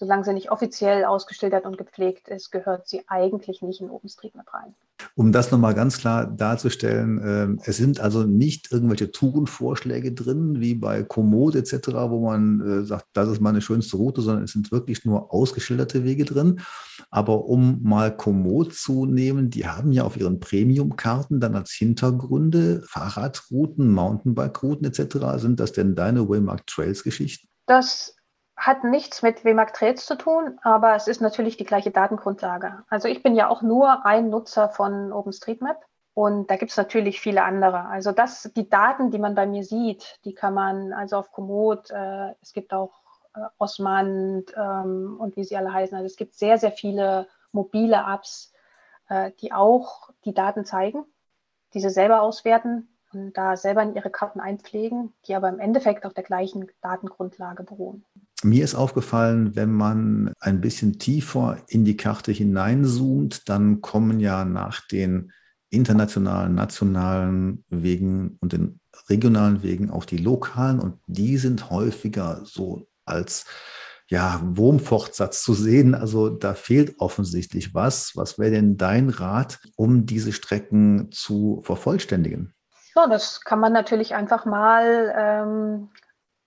[0.00, 4.74] Solange sie nicht offiziell ausgeschildert und gepflegt ist, gehört sie eigentlich nicht in OpenStreetMap rein.
[5.14, 10.74] Um das nochmal ganz klar darzustellen, äh, es sind also nicht irgendwelche Tourenvorschläge drin, wie
[10.74, 14.72] bei Komoot etc., wo man äh, sagt, das ist meine schönste Route, sondern es sind
[14.72, 16.62] wirklich nur ausgeschilderte Wege drin.
[17.10, 22.82] Aber um mal Komoot zu nehmen, die haben ja auf ihren Premium-Karten dann als Hintergründe
[22.86, 25.42] Fahrradrouten, Mountainbike-Routen etc.
[25.42, 27.48] Sind das denn deine Waymark Trails-Geschichten?
[27.66, 28.16] Das
[28.60, 32.84] hat nichts mit WMAG Trails zu tun, aber es ist natürlich die gleiche Datengrundlage.
[32.90, 37.20] Also ich bin ja auch nur ein Nutzer von OpenStreetMap und da gibt es natürlich
[37.20, 37.86] viele andere.
[37.86, 41.90] Also das, die Daten, die man bei mir sieht, die kann man also auf Komoot,
[41.90, 42.92] äh, es gibt auch
[43.34, 45.96] äh, Osmand ähm, und wie sie alle heißen.
[45.96, 48.52] Also es gibt sehr, sehr viele mobile Apps,
[49.08, 51.06] äh, die auch die Daten zeigen,
[51.72, 52.88] diese selber auswerten.
[53.12, 57.64] und da selber in ihre Karten einpflegen, die aber im Endeffekt auf der gleichen Datengrundlage
[57.64, 58.04] beruhen.
[58.42, 64.44] Mir ist aufgefallen, wenn man ein bisschen tiefer in die Karte hineinzoomt, dann kommen ja
[64.44, 65.32] nach den
[65.70, 72.86] internationalen, nationalen Wegen und den regionalen Wegen auch die lokalen und die sind häufiger so
[73.04, 73.44] als
[74.08, 75.94] ja, Wurmfortsatz zu sehen.
[75.94, 78.12] Also da fehlt offensichtlich was.
[78.16, 82.52] Was wäre denn dein Rat, um diese Strecken zu vervollständigen?
[82.96, 85.88] Ja, das kann man natürlich einfach mal ähm,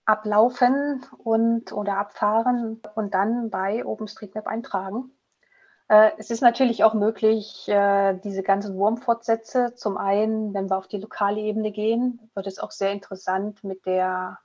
[0.05, 5.11] ablaufen und oder abfahren und dann bei OpenStreetMap eintragen.
[5.87, 10.87] Äh, es ist natürlich auch möglich, äh, diese ganzen Wurmfortsätze, zum einen, wenn wir auf
[10.87, 14.39] die lokale Ebene gehen, wird es auch sehr interessant mit der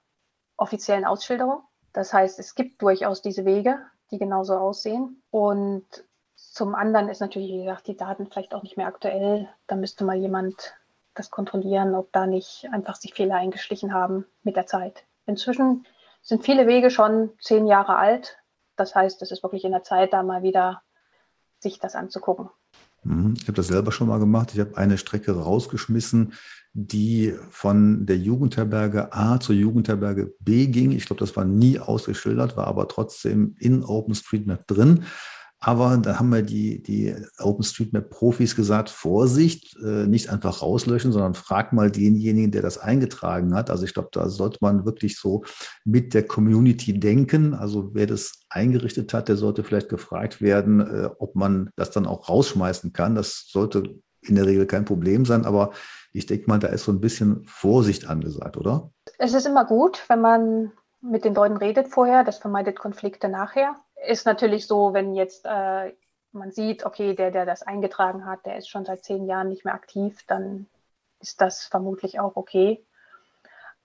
[0.56, 1.62] offiziellen Ausschilderung.
[1.92, 3.78] Das heißt, es gibt durchaus diese Wege,
[4.10, 5.22] die genauso aussehen.
[5.30, 5.86] Und
[6.36, 9.48] zum anderen ist natürlich, wie gesagt, die Daten vielleicht auch nicht mehr aktuell.
[9.66, 10.74] Da müsste mal jemand
[11.14, 15.04] das kontrollieren, ob da nicht einfach sich Fehler eingeschlichen haben mit der Zeit.
[15.28, 15.86] Inzwischen
[16.22, 18.38] sind viele Wege schon zehn Jahre alt.
[18.76, 20.82] Das heißt, es ist wirklich in der Zeit, da mal wieder
[21.60, 22.48] sich das anzugucken.
[23.04, 23.34] Mhm.
[23.36, 24.50] Ich habe das selber schon mal gemacht.
[24.54, 26.32] Ich habe eine Strecke rausgeschmissen,
[26.72, 30.92] die von der Jugendherberge A zur Jugendherberge B ging.
[30.92, 35.04] Ich glaube, das war nie ausgeschildert, war aber trotzdem in OpenStreetMap drin.
[35.60, 41.72] Aber da haben wir die, die OpenStreetMap-Profis gesagt, Vorsicht, äh, nicht einfach rauslöschen, sondern frag
[41.72, 43.68] mal denjenigen, der das eingetragen hat.
[43.68, 45.42] Also ich glaube, da sollte man wirklich so
[45.84, 47.54] mit der Community denken.
[47.54, 52.06] Also wer das eingerichtet hat, der sollte vielleicht gefragt werden, äh, ob man das dann
[52.06, 53.16] auch rausschmeißen kann.
[53.16, 55.72] Das sollte in der Regel kein Problem sein, aber
[56.12, 58.92] ich denke mal, da ist so ein bisschen Vorsicht angesagt, oder?
[59.18, 63.76] Es ist immer gut, wenn man mit den Leuten redet vorher, das vermeidet Konflikte nachher
[64.06, 65.92] ist natürlich so, wenn jetzt äh,
[66.32, 69.64] man sieht, okay, der, der das eingetragen hat, der ist schon seit zehn Jahren nicht
[69.64, 70.66] mehr aktiv, dann
[71.20, 72.84] ist das vermutlich auch okay.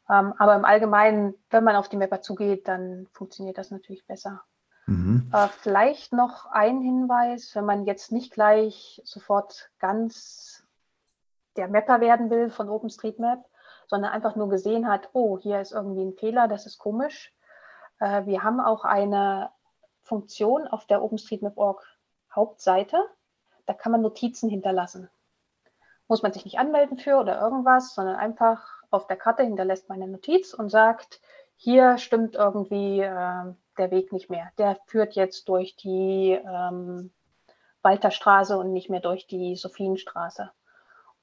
[0.10, 4.44] Ähm, aber im Allgemeinen, wenn man auf die Mapper zugeht, dann funktioniert das natürlich besser.
[4.86, 5.32] Mhm.
[5.34, 10.64] Äh, vielleicht noch ein Hinweis, wenn man jetzt nicht gleich sofort ganz
[11.56, 13.46] der Mapper werden will von OpenStreetMap,
[13.88, 17.34] sondern einfach nur gesehen hat, oh, hier ist irgendwie ein Fehler, das ist komisch.
[18.00, 19.52] Äh, wir haben auch eine
[20.04, 21.84] Funktion auf der OpenStreetMap.org
[22.34, 22.98] Hauptseite.
[23.66, 25.10] Da kann man Notizen hinterlassen.
[26.08, 30.02] Muss man sich nicht anmelden für oder irgendwas, sondern einfach auf der Karte hinterlässt man
[30.02, 31.22] eine Notiz und sagt,
[31.56, 34.52] hier stimmt irgendwie äh, der Weg nicht mehr.
[34.58, 37.12] Der führt jetzt durch die ähm,
[37.82, 40.52] Walterstraße und nicht mehr durch die Sophienstraße.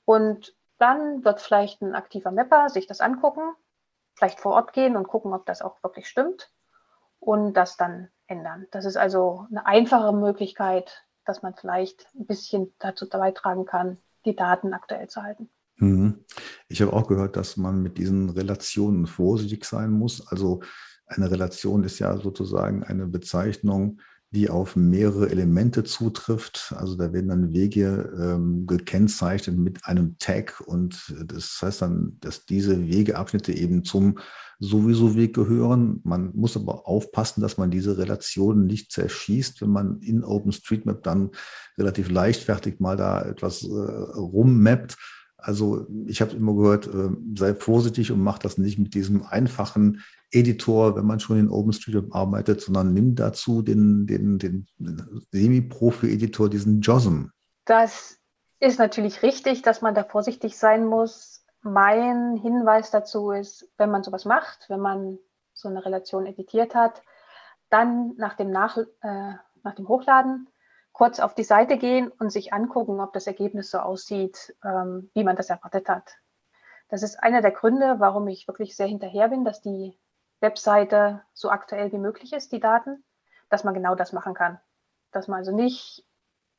[0.04, 3.42] Und dann wird vielleicht ein aktiver Mapper sich das angucken,
[4.14, 6.50] vielleicht vor Ort gehen und gucken, ob das auch wirklich stimmt
[7.18, 8.66] und das dann ändern.
[8.70, 14.36] Das ist also eine einfache Möglichkeit, dass man vielleicht ein bisschen dazu beitragen kann, die
[14.36, 15.50] Daten aktuell zu halten.
[15.76, 16.24] Mhm.
[16.68, 20.26] Ich habe auch gehört, dass man mit diesen Relationen vorsichtig sein muss.
[20.28, 20.60] Also
[21.06, 24.00] eine Relation ist ja sozusagen eine Bezeichnung,
[24.32, 26.72] die auf mehrere Elemente zutrifft.
[26.76, 32.46] Also da werden dann Wege ähm, gekennzeichnet mit einem Tag und das heißt dann, dass
[32.46, 34.18] diese Wegeabschnitte eben zum
[34.60, 36.00] sowieso Weg gehören.
[36.04, 41.30] Man muss aber aufpassen, dass man diese Relationen nicht zerschießt, wenn man in OpenStreetMap dann
[41.76, 44.96] relativ leichtfertig mal da etwas äh, rummappt.
[45.42, 50.02] Also ich habe immer gehört, äh, sei vorsichtig und mach das nicht mit diesem einfachen
[50.30, 54.66] Editor, wenn man schon in OpenStreetMap arbeitet, sondern nimm dazu den, den, den
[55.32, 57.26] Semi-Profi-Editor, diesen JOSM.
[57.64, 58.18] Das
[58.60, 61.44] ist natürlich richtig, dass man da vorsichtig sein muss.
[61.62, 65.18] Mein Hinweis dazu ist, wenn man sowas macht, wenn man
[65.54, 67.02] so eine Relation editiert hat,
[67.70, 70.48] dann nach dem, nach, äh, nach dem Hochladen
[71.00, 75.24] kurz auf die Seite gehen und sich angucken, ob das Ergebnis so aussieht, ähm, wie
[75.24, 76.18] man das erwartet hat.
[76.90, 79.98] Das ist einer der Gründe, warum ich wirklich sehr hinterher bin, dass die
[80.40, 83.02] Webseite so aktuell wie möglich ist, die Daten,
[83.48, 84.60] dass man genau das machen kann.
[85.10, 86.04] Dass man also nicht,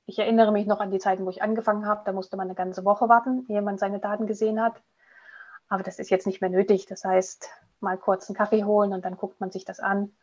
[0.08, 2.56] ich erinnere mich noch an die Zeiten, wo ich angefangen habe, da musste man eine
[2.56, 4.82] ganze Woche warten, ehe man seine Daten gesehen hat.
[5.70, 6.88] Aber das ist jetzt nicht mehr nötig.
[6.88, 7.48] Das heißt,
[7.80, 10.16] mal kurz einen Kaffee holen und dann guckt man sich das an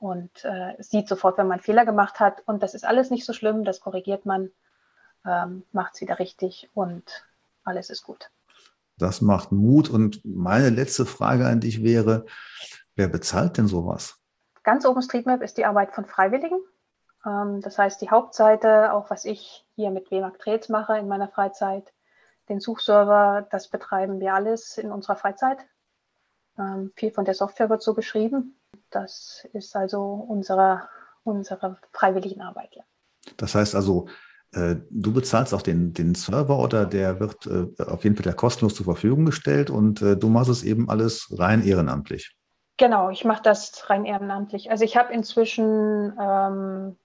[0.00, 2.42] und äh, sieht sofort, wenn man Fehler gemacht hat.
[2.46, 4.50] Und das ist alles nicht so schlimm, das korrigiert man,
[5.24, 7.04] ähm, macht es wieder richtig und
[7.62, 8.30] alles ist gut.
[8.98, 9.88] Das macht Mut.
[9.88, 12.26] Und meine letzte Frage an dich wäre,
[13.00, 14.18] Wer bezahlt denn sowas?
[14.62, 16.60] Ganz OpenStreetMap ist die Arbeit von Freiwilligen.
[17.24, 21.28] Ähm, das heißt, die Hauptseite, auch was ich hier mit WMAG Trails mache in meiner
[21.28, 21.94] Freizeit,
[22.50, 25.56] den Suchserver, das betreiben wir alles in unserer Freizeit.
[26.58, 28.59] Ähm, viel von der Software wird so geschrieben.
[28.90, 30.88] Das ist also unsere,
[31.22, 32.74] unsere Freiwilligenarbeit.
[32.74, 32.84] Ja.
[33.36, 34.08] Das heißt also,
[34.52, 38.34] Äh, du bezahlst auch den, den Server oder der wird äh, auf jeden Fall der
[38.34, 42.34] kostenlos zur Verfügung gestellt und äh, du machst es eben alles rein ehrenamtlich.
[42.76, 44.68] Genau, ich mache das rein ehrenamtlich.
[44.68, 46.96] Also ich habe inzwischen ähm,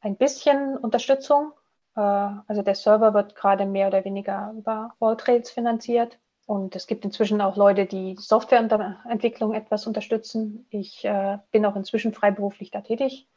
[0.00, 1.54] ein bisschen Unterstützung.
[1.96, 6.20] Äh, also der Server wird gerade mehr oder weniger über Alltrails finanziert.
[6.46, 10.66] Und es gibt inzwischen auch Leute, die Softwareentwicklung etwas unterstützen.
[10.70, 13.28] Ich äh, bin auch inzwischen freiberuflich da tätig.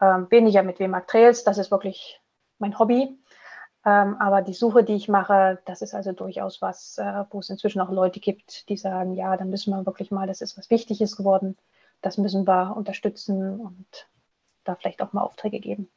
[0.00, 2.20] Ähm, weniger mit WMAG Trails, das ist wirklich
[2.58, 3.18] mein Hobby.
[3.84, 7.50] Ähm, aber die Suche, die ich mache, das ist also durchaus was, äh, wo es
[7.50, 10.70] inzwischen auch Leute gibt, die sagen, ja, dann müssen wir wirklich mal, das ist was
[10.70, 11.56] Wichtiges geworden,
[12.02, 14.08] das müssen wir unterstützen und
[14.64, 15.90] da vielleicht auch mal Aufträge geben.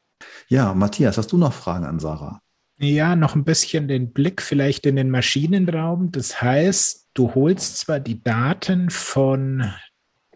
[0.48, 2.40] Ja, Matthias, hast du noch Fragen an Sarah?
[2.78, 6.10] Ja, noch ein bisschen den Blick vielleicht in den Maschinenraum.
[6.10, 9.72] Das heißt, du holst zwar die Daten von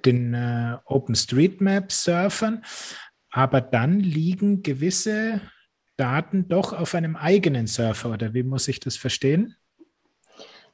[0.05, 2.65] den äh, OpenStreetMap-Surfern,
[3.31, 5.41] aber dann liegen gewisse
[5.97, 9.57] Daten doch auf einem eigenen Server oder wie muss ich das verstehen?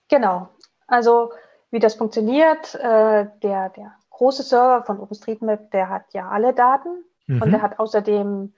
[0.09, 0.50] Genau.
[0.87, 1.33] Also
[1.70, 7.05] wie das funktioniert, äh, der, der große Server von OpenStreetMap, der hat ja alle Daten
[7.27, 7.40] mhm.
[7.40, 8.53] und der hat außerdem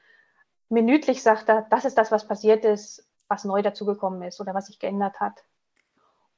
[0.69, 4.67] minütlich sagt er, das ist das, was passiert ist, was neu dazugekommen ist oder was
[4.67, 5.45] sich geändert hat.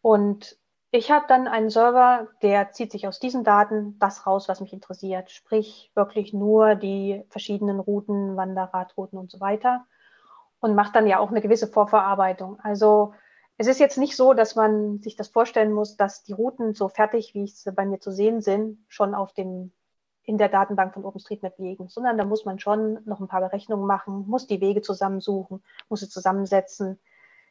[0.01, 0.57] Und
[0.91, 4.73] ich habe dann einen Server, der zieht sich aus diesen Daten das raus, was mich
[4.73, 9.85] interessiert, sprich wirklich nur die verschiedenen Routen, Wanderradrouten und so weiter
[10.61, 12.59] und macht dann ja auch eine gewisse Vorverarbeitung.
[12.61, 13.13] Also
[13.59, 16.89] es ist jetzt nicht so, dass man sich das vorstellen muss, dass die Routen so
[16.89, 19.73] fertig, wie sie bei mir zu sehen sind, schon auf dem
[20.29, 23.87] in der Datenbank von OpenStreetMap liegen, sondern da muss man schon noch ein paar Berechnungen
[23.87, 26.99] machen, muss die Wege zusammensuchen, muss sie zusammensetzen.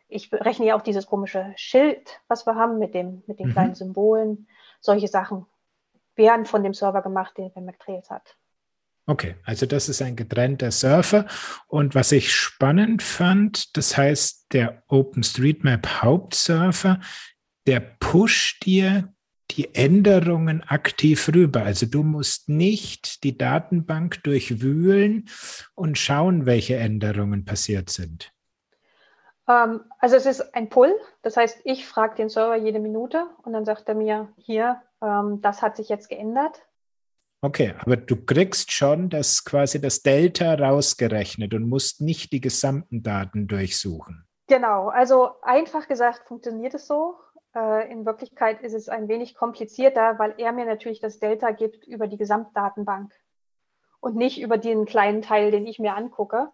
[0.07, 3.53] Ich berechne ja auch dieses komische Schild, was wir haben mit, dem, mit den mhm.
[3.53, 4.47] kleinen Symbolen.
[4.79, 5.47] Solche Sachen
[6.15, 8.37] werden von dem Server gemacht, den McTrails hat.
[9.07, 11.25] Okay, also das ist ein getrennter Surfer.
[11.67, 16.99] Und was ich spannend fand, das heißt, der OpenStreetMap Hauptsurfer,
[17.65, 19.11] der pusht dir
[19.51, 21.63] die Änderungen aktiv rüber.
[21.63, 25.29] Also du musst nicht die Datenbank durchwühlen
[25.75, 28.33] und schauen, welche Änderungen passiert sind.
[29.47, 30.93] Ähm, also es ist ein Pull.
[31.21, 35.41] Das heißt, ich frage den Server jede Minute und dann sagt er mir, hier, ähm,
[35.41, 36.62] das hat sich jetzt geändert.
[37.41, 43.03] Okay, aber du kriegst schon das quasi das Delta rausgerechnet und musst nicht die gesamten
[43.03, 44.25] Daten durchsuchen.
[44.47, 47.15] Genau, also einfach gesagt funktioniert es so.
[47.55, 51.88] Äh, in Wirklichkeit ist es ein wenig komplizierter, weil er mir natürlich das Delta gibt
[51.88, 53.13] über die Gesamtdatenbank
[53.99, 56.49] und nicht über den kleinen Teil, den ich mir angucke.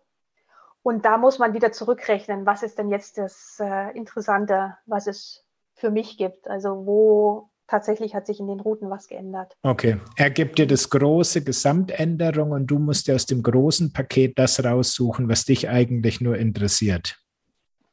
[0.82, 5.46] Und da muss man wieder zurückrechnen, was ist denn jetzt das äh, Interessante, was es
[5.76, 6.48] für mich gibt.
[6.48, 9.56] Also wo tatsächlich hat sich in den Routen was geändert.
[9.64, 14.38] Okay, er gibt dir das große Gesamtänderung und du musst dir aus dem großen Paket
[14.38, 17.18] das raussuchen, was dich eigentlich nur interessiert.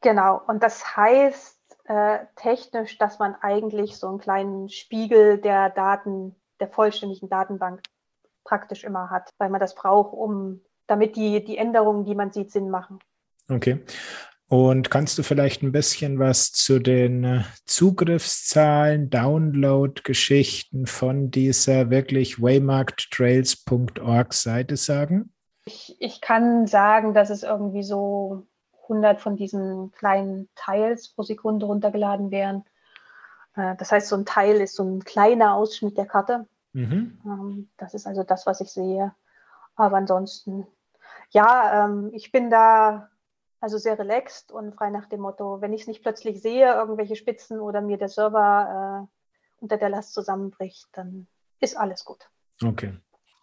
[0.01, 1.60] Genau, und das heißt,
[1.91, 7.83] äh, technisch, dass man eigentlich so einen kleinen Spiegel der Daten, der vollständigen Datenbank
[8.45, 12.53] praktisch immer hat, weil man das braucht, um damit die, die Änderungen, die man sieht,
[12.53, 13.01] Sinn machen.
[13.49, 13.81] Okay.
[14.49, 22.41] Und kannst du vielleicht ein bisschen was zu den äh, Zugriffszahlen, Download-Geschichten von dieser wirklich
[22.41, 25.33] waymarktrails.org Seite sagen?
[25.65, 28.47] Ich, ich kann sagen, dass es irgendwie so
[28.91, 32.65] 100 von diesen kleinen Teils pro Sekunde runtergeladen werden.
[33.55, 36.47] Äh, das heißt, so ein Teil ist so ein kleiner Ausschnitt der Karte.
[36.73, 37.21] Mhm.
[37.25, 39.15] Ähm, das ist also das, was ich sehe.
[39.77, 40.67] Aber ansonsten,
[41.31, 43.09] ja, ähm, ich bin da
[43.61, 47.17] also sehr relaxed und frei nach dem Motto, wenn ich es nicht plötzlich sehe, irgendwelche
[47.17, 51.27] Spitzen oder mir der Server äh, unter der Last zusammenbricht, dann
[51.61, 52.31] ist alles gut.
[52.63, 52.95] Okay.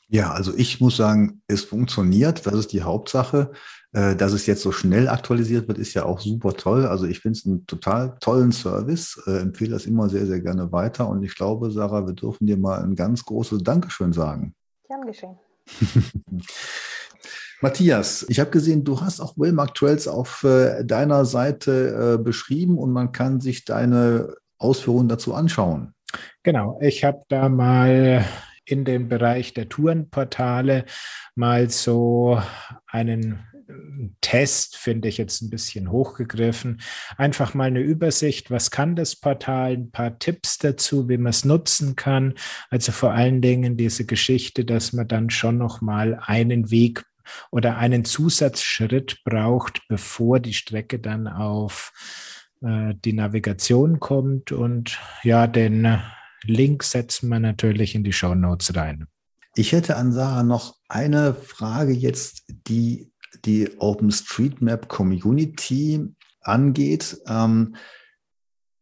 [0.10, 2.46] Ja, also ich muss sagen, es funktioniert.
[2.46, 3.52] Das ist die Hauptsache.
[3.93, 6.86] Äh, dass es jetzt so schnell aktualisiert wird, ist ja auch super toll.
[6.86, 10.72] Also ich finde es einen total tollen Service, äh, empfehle das immer sehr, sehr gerne
[10.72, 11.08] weiter.
[11.08, 14.54] Und ich glaube, Sarah, wir dürfen dir mal ein ganz großes Dankeschön sagen.
[14.88, 15.38] Gern geschehen.
[17.62, 22.78] Matthias, ich habe gesehen, du hast auch Wellmark Trails auf äh, deiner Seite äh, beschrieben
[22.78, 25.93] und man kann sich deine Ausführungen dazu anschauen.
[26.43, 28.26] Genau, ich habe da mal
[28.68, 30.86] in dem Bereich der Tourenportale
[31.36, 32.41] mal so
[32.88, 36.82] einen äh, Test finde ich jetzt ein bisschen hochgegriffen.
[37.18, 41.45] Einfach mal eine Übersicht, was kann das Portal, ein paar Tipps dazu, wie man es
[41.45, 42.34] nutzen kann.
[42.70, 47.05] Also vor allen Dingen diese Geschichte, dass man dann schon noch mal einen Weg
[47.51, 51.93] oder einen Zusatzschritt braucht, bevor die Strecke dann auf
[52.61, 54.51] äh, die Navigation kommt.
[54.51, 56.01] Und ja, den
[56.44, 59.08] Link setzen wir natürlich in die Show Notes rein.
[59.56, 63.12] Ich hätte an Sarah noch eine Frage jetzt, die
[63.46, 67.18] die OpenStreetMap Community angeht.
[67.28, 67.76] Ähm,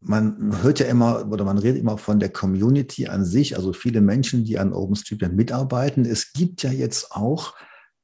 [0.00, 4.00] man hört ja immer oder man redet immer von der Community an sich, also viele
[4.00, 6.04] Menschen, die an OpenStreetMap mitarbeiten.
[6.04, 7.54] Es gibt ja jetzt auch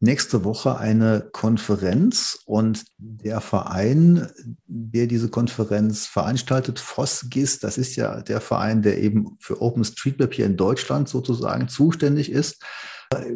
[0.02, 4.28] nächste Woche eine Konferenz und der Verein,
[4.66, 10.46] der diese Konferenz veranstaltet, FOSGIS, das ist ja der Verein, der eben für OpenStreetMap hier
[10.46, 12.64] in Deutschland sozusagen zuständig ist.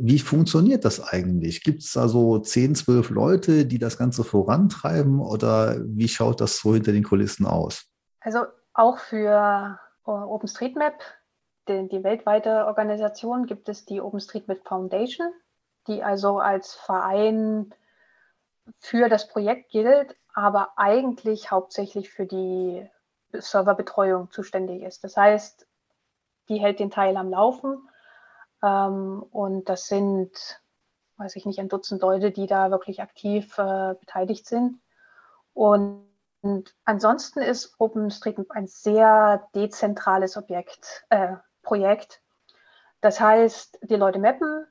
[0.01, 1.63] Wie funktioniert das eigentlich?
[1.63, 6.59] Gibt es da so 10, 12 Leute, die das Ganze vorantreiben oder wie schaut das
[6.59, 7.85] so hinter den Kulissen aus?
[8.21, 8.41] Also
[8.75, 10.95] auch für OpenStreetMap,
[11.69, 15.29] die, die weltweite Organisation, gibt es die OpenStreetMap Foundation
[15.87, 17.75] die also als Verein
[18.79, 22.89] für das Projekt gilt, aber eigentlich hauptsächlich für die
[23.33, 25.05] Serverbetreuung zuständig ist.
[25.05, 25.67] Das heißt,
[26.49, 27.89] die hält den Teil am Laufen
[28.63, 30.31] ähm, und das sind,
[31.17, 34.81] weiß ich nicht, ein Dutzend Leute, die da wirklich aktiv äh, beteiligt sind.
[35.55, 36.07] Und,
[36.43, 42.21] und, ansonsten ist OpenStreetMap ein sehr dezentrales Objekt, äh, Projekt.
[43.01, 44.67] Das heißt, die Leute mappen,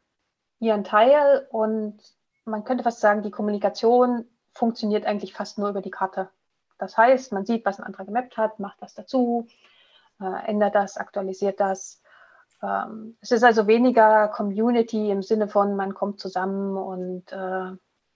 [0.65, 1.99] ihren Teil und
[2.45, 6.29] man könnte fast sagen, die Kommunikation funktioniert eigentlich fast nur über die Karte.
[6.77, 9.47] Das heißt, man sieht, was ein anderer gemappt hat, macht das dazu,
[10.19, 12.01] äh, ändert das, aktualisiert das.
[12.61, 17.71] Ähm, es ist also weniger Community im Sinne von, man kommt zusammen und äh,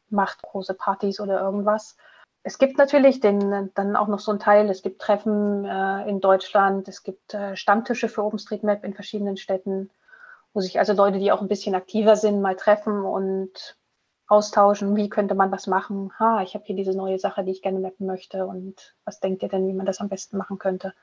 [0.10, 1.98] macht große Partys oder irgendwas.
[2.44, 6.22] Es gibt natürlich den, dann auch noch so einen Teil, es gibt Treffen äh, in
[6.22, 9.90] Deutschland, es gibt äh, Stammtische für OpenStreetMap in verschiedenen Städten
[10.60, 13.78] wo sich also Leute, die auch ein bisschen aktiver sind, mal treffen und
[14.28, 16.12] austauschen, wie könnte man was machen.
[16.20, 19.42] Ha, ich habe hier diese neue Sache, die ich gerne mappen möchte und was denkt
[19.42, 20.94] ihr denn, wie man das am besten machen könnte?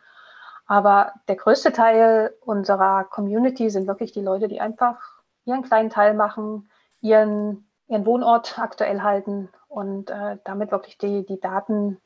[0.66, 5.00] Aber der größte Teil unserer Community sind wirklich die Leute, die einfach
[5.46, 6.68] ihren kleinen Teil machen,
[7.00, 11.98] ihren, ihren Wohnort aktuell halten und äh, damit wirklich die, die Daten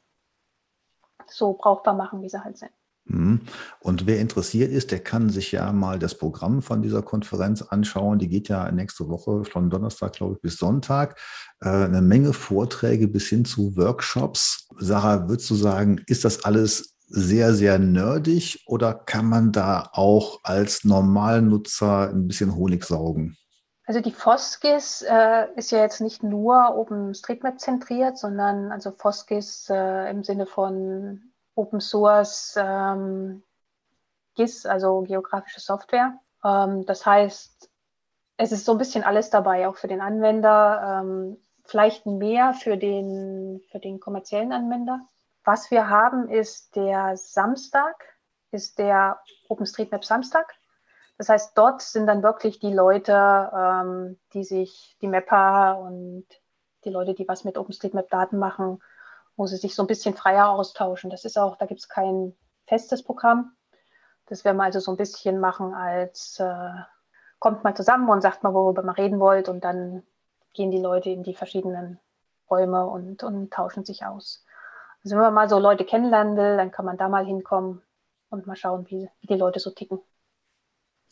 [1.27, 2.71] so brauchbar machen, wie sie halt sind.
[3.11, 3.41] Mhm.
[3.81, 8.19] Und wer interessiert ist, der kann sich ja mal das Programm von dieser Konferenz anschauen.
[8.19, 11.19] Die geht ja nächste Woche von Donnerstag, glaube ich, bis Sonntag.
[11.61, 14.69] Äh, eine Menge Vorträge bis hin zu Workshops.
[14.79, 20.41] Sarah, würdest du sagen, ist das alles sehr, sehr nerdig oder kann man da auch
[20.45, 23.37] als Normalnutzer ein bisschen Honig saugen?
[23.87, 30.09] Also die Foskis äh, ist ja jetzt nicht nur OpenStreetMap zentriert, sondern also Foskis äh,
[30.09, 31.30] im Sinne von
[31.61, 33.43] Open Source ähm,
[34.35, 36.19] GIS, also geografische Software.
[36.45, 37.71] Ähm, das heißt,
[38.39, 42.79] es ist so ein bisschen alles dabei, auch für den Anwender, ähm, vielleicht mehr für
[42.79, 45.01] den, für den kommerziellen Anwender.
[45.45, 47.95] Was wir haben, ist der Samstag,
[48.51, 50.55] ist der OpenStreetMap Samstag.
[51.19, 53.13] Das heißt, dort sind dann wirklich die Leute,
[53.55, 56.27] ähm, die sich, die Mapper und
[56.85, 58.83] die Leute, die was mit OpenStreetMap-Daten machen,
[59.41, 61.09] wo sie sich so ein bisschen freier austauschen.
[61.09, 62.37] Das ist auch, da gibt es kein
[62.67, 63.57] festes Programm.
[64.27, 66.73] Das werden wir also so ein bisschen machen, als äh,
[67.39, 70.03] kommt mal zusammen und sagt mal, worüber man reden wollt und dann
[70.53, 71.99] gehen die Leute in die verschiedenen
[72.51, 74.45] Räume und, und tauschen sich aus.
[75.03, 77.81] Also wenn man mal so Leute kennenlernen will, dann kann man da mal hinkommen
[78.29, 80.01] und mal schauen, wie, wie die Leute so ticken.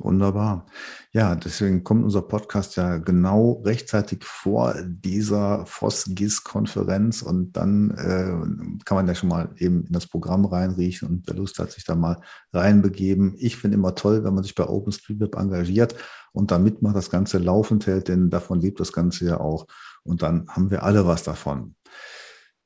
[0.00, 0.66] Wunderbar.
[1.12, 8.96] Ja, deswegen kommt unser Podcast ja genau rechtzeitig vor dieser FOSGIS-Konferenz und dann äh, kann
[8.96, 11.96] man ja schon mal eben in das Programm reinriechen und wer Lust hat, sich da
[11.96, 12.20] mal
[12.52, 13.34] reinbegeben.
[13.38, 15.96] Ich finde immer toll, wenn man sich bei OpenStreetMap engagiert
[16.30, 19.66] und da mitmacht, das Ganze laufend hält, denn davon lebt das Ganze ja auch
[20.04, 21.74] und dann haben wir alle was davon.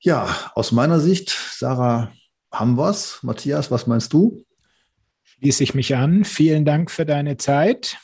[0.00, 2.12] Ja, aus meiner Sicht, Sarah,
[2.52, 3.22] haben wir es.
[3.22, 4.44] Matthias, was meinst du?
[5.42, 6.24] Schließe ich mich an.
[6.24, 7.98] Vielen Dank für deine Zeit.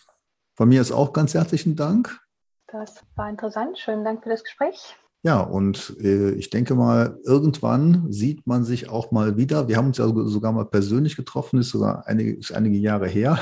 [0.56, 2.18] Von mir ist auch ganz herzlichen Dank.
[2.66, 3.78] Das war interessant.
[3.78, 4.96] Schönen Dank für das Gespräch.
[5.22, 9.68] Ja, und äh, ich denke mal, irgendwann sieht man sich auch mal wieder.
[9.68, 13.38] Wir haben uns ja sogar mal persönlich getroffen, ist sogar einige, ist einige Jahre her.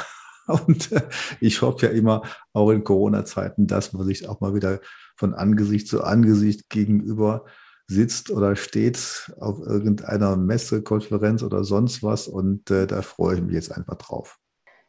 [0.66, 1.08] Und äh,
[1.40, 2.20] ich hoffe ja immer,
[2.52, 4.80] auch in Corona-Zeiten, dass man sich auch mal wieder
[5.16, 7.46] von Angesicht zu Angesicht gegenüber
[7.88, 12.28] sitzt oder steht auf irgendeiner Messe, Konferenz oder sonst was.
[12.28, 14.38] Und äh, da freue ich mich jetzt einfach drauf.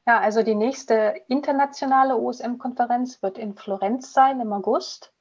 [0.08, 5.14] Ja, also die nächste internationale OSM-Konferenz wird in Florenz sein im August.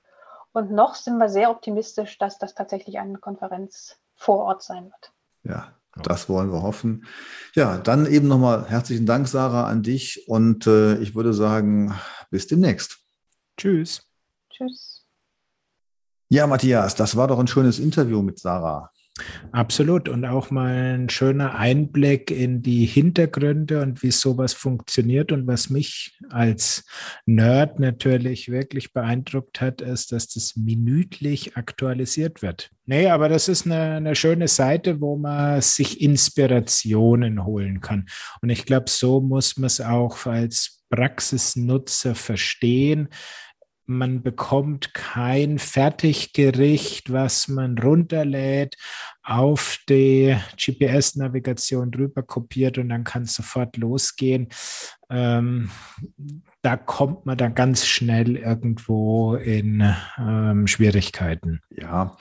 [0.52, 5.12] Und noch sind wir sehr optimistisch, dass das tatsächlich eine Konferenz vor Ort sein wird.
[5.42, 7.04] Ja, das wollen wir hoffen.
[7.54, 10.28] Ja, dann eben nochmal herzlichen Dank, Sarah, an dich.
[10.28, 11.94] Und äh, ich würde sagen,
[12.30, 12.98] bis demnächst.
[13.56, 14.02] Tschüss.
[14.50, 14.95] Tschüss.
[16.28, 18.90] Ja, Matthias, das war doch ein schönes Interview mit Sarah.
[19.52, 20.08] Absolut.
[20.08, 25.32] Und auch mal ein schöner Einblick in die Hintergründe und wie sowas funktioniert.
[25.32, 26.84] Und was mich als
[27.24, 32.70] Nerd natürlich wirklich beeindruckt hat, ist, dass das minütlich aktualisiert wird.
[32.84, 38.06] Nee, aber das ist eine, eine schöne Seite, wo man sich Inspirationen holen kann.
[38.42, 43.08] Und ich glaube, so muss man es auch als Praxisnutzer verstehen
[43.86, 48.76] man bekommt kein Fertiggericht, was man runterlädt,
[49.22, 54.48] auf die GPS-Navigation drüber kopiert und dann kann es sofort losgehen.
[55.08, 55.70] Ähm,
[56.62, 61.60] da kommt man dann ganz schnell irgendwo in ähm, Schwierigkeiten.
[61.70, 62.16] Ja,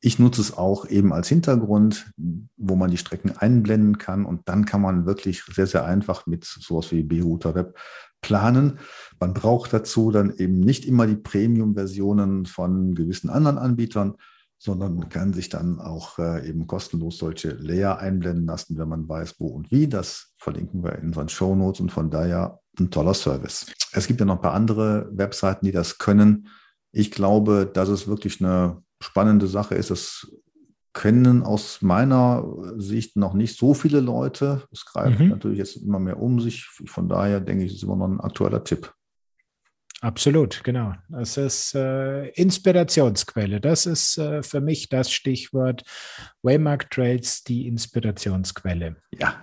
[0.00, 2.12] ich nutze es auch eben als Hintergrund,
[2.56, 6.44] wo man die Strecken einblenden kann und dann kann man wirklich sehr, sehr einfach mit
[6.44, 7.76] sowas wie BRouter Web
[8.20, 8.78] planen.
[9.20, 14.14] Man braucht dazu dann eben nicht immer die Premium-Versionen von gewissen anderen Anbietern,
[14.58, 19.36] sondern kann sich dann auch äh, eben kostenlos solche Layer einblenden lassen, wenn man weiß,
[19.38, 19.88] wo und wie.
[19.88, 23.66] Das verlinken wir in unseren Show Notes und von daher ein toller Service.
[23.92, 26.48] Es gibt ja noch ein paar andere Webseiten, die das können.
[26.90, 29.90] Ich glaube, dass es wirklich eine spannende Sache ist.
[29.90, 30.26] Das
[30.98, 32.44] kennen aus meiner
[32.76, 34.62] Sicht noch nicht so viele Leute.
[34.72, 35.28] Es greift mhm.
[35.28, 36.64] natürlich jetzt immer mehr um sich.
[36.64, 38.92] Von daher denke ich, es ist immer noch ein aktueller Tipp.
[40.00, 40.94] Absolut, genau.
[41.08, 43.60] Das ist äh, Inspirationsquelle.
[43.60, 45.84] Das ist äh, für mich das Stichwort
[46.42, 48.96] Waymark Trails, die Inspirationsquelle.
[49.18, 49.34] Ja,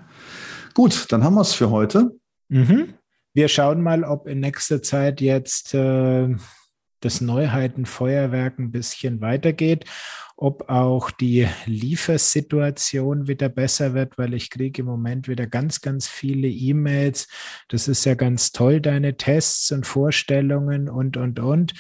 [0.74, 2.12] gut, dann haben wir es für heute.
[2.50, 2.96] Mhm.
[3.34, 6.36] Wir schauen mal, ob in nächster Zeit jetzt äh,
[7.06, 9.86] das Neuheitenfeuerwerk ein bisschen weitergeht
[10.38, 16.08] ob auch die Liefersituation wieder besser wird, weil ich kriege im Moment wieder ganz, ganz
[16.08, 17.28] viele E-Mails.
[17.70, 21.74] Das ist ja ganz toll, deine Tests und Vorstellungen und, und, und.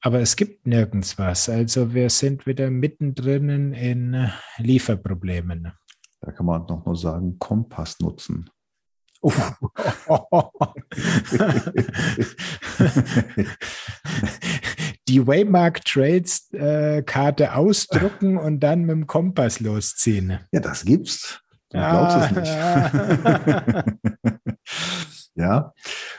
[0.00, 1.48] Aber es gibt nirgends was.
[1.48, 5.72] Also wir sind wieder mittendrin in Lieferproblemen.
[6.20, 8.50] Da kann man noch nur sagen, Kompass nutzen.
[9.22, 9.32] Oh.
[15.08, 20.40] die Waymark Trails äh, Karte ausdrucken und dann mit dem Kompass losziehen.
[20.50, 21.40] Ja, das gibt's.
[21.70, 22.52] Du glaubst ah, es nicht.
[25.36, 25.72] ja,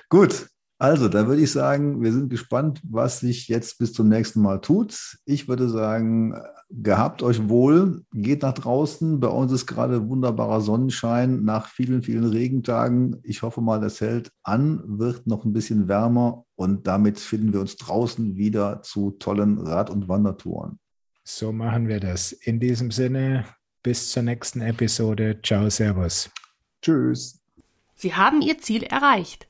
[0.10, 0.48] gut.
[0.84, 4.60] Also, da würde ich sagen, wir sind gespannt, was sich jetzt bis zum nächsten Mal
[4.60, 5.18] tut.
[5.24, 6.36] Ich würde sagen,
[6.70, 9.22] gehabt euch wohl, geht nach draußen.
[9.22, 13.16] Bei uns ist gerade wunderbarer Sonnenschein nach vielen, vielen Regentagen.
[13.24, 17.62] Ich hoffe mal, es hält an, wird noch ein bisschen wärmer und damit finden wir
[17.62, 20.80] uns draußen wieder zu tollen Rad- und Wandertouren.
[21.24, 22.34] So machen wir das.
[22.34, 23.46] In diesem Sinne,
[23.84, 25.40] bis zur nächsten Episode.
[25.42, 26.30] Ciao, Servus.
[26.82, 27.40] Tschüss.
[27.96, 29.48] Sie haben Ihr Ziel erreicht.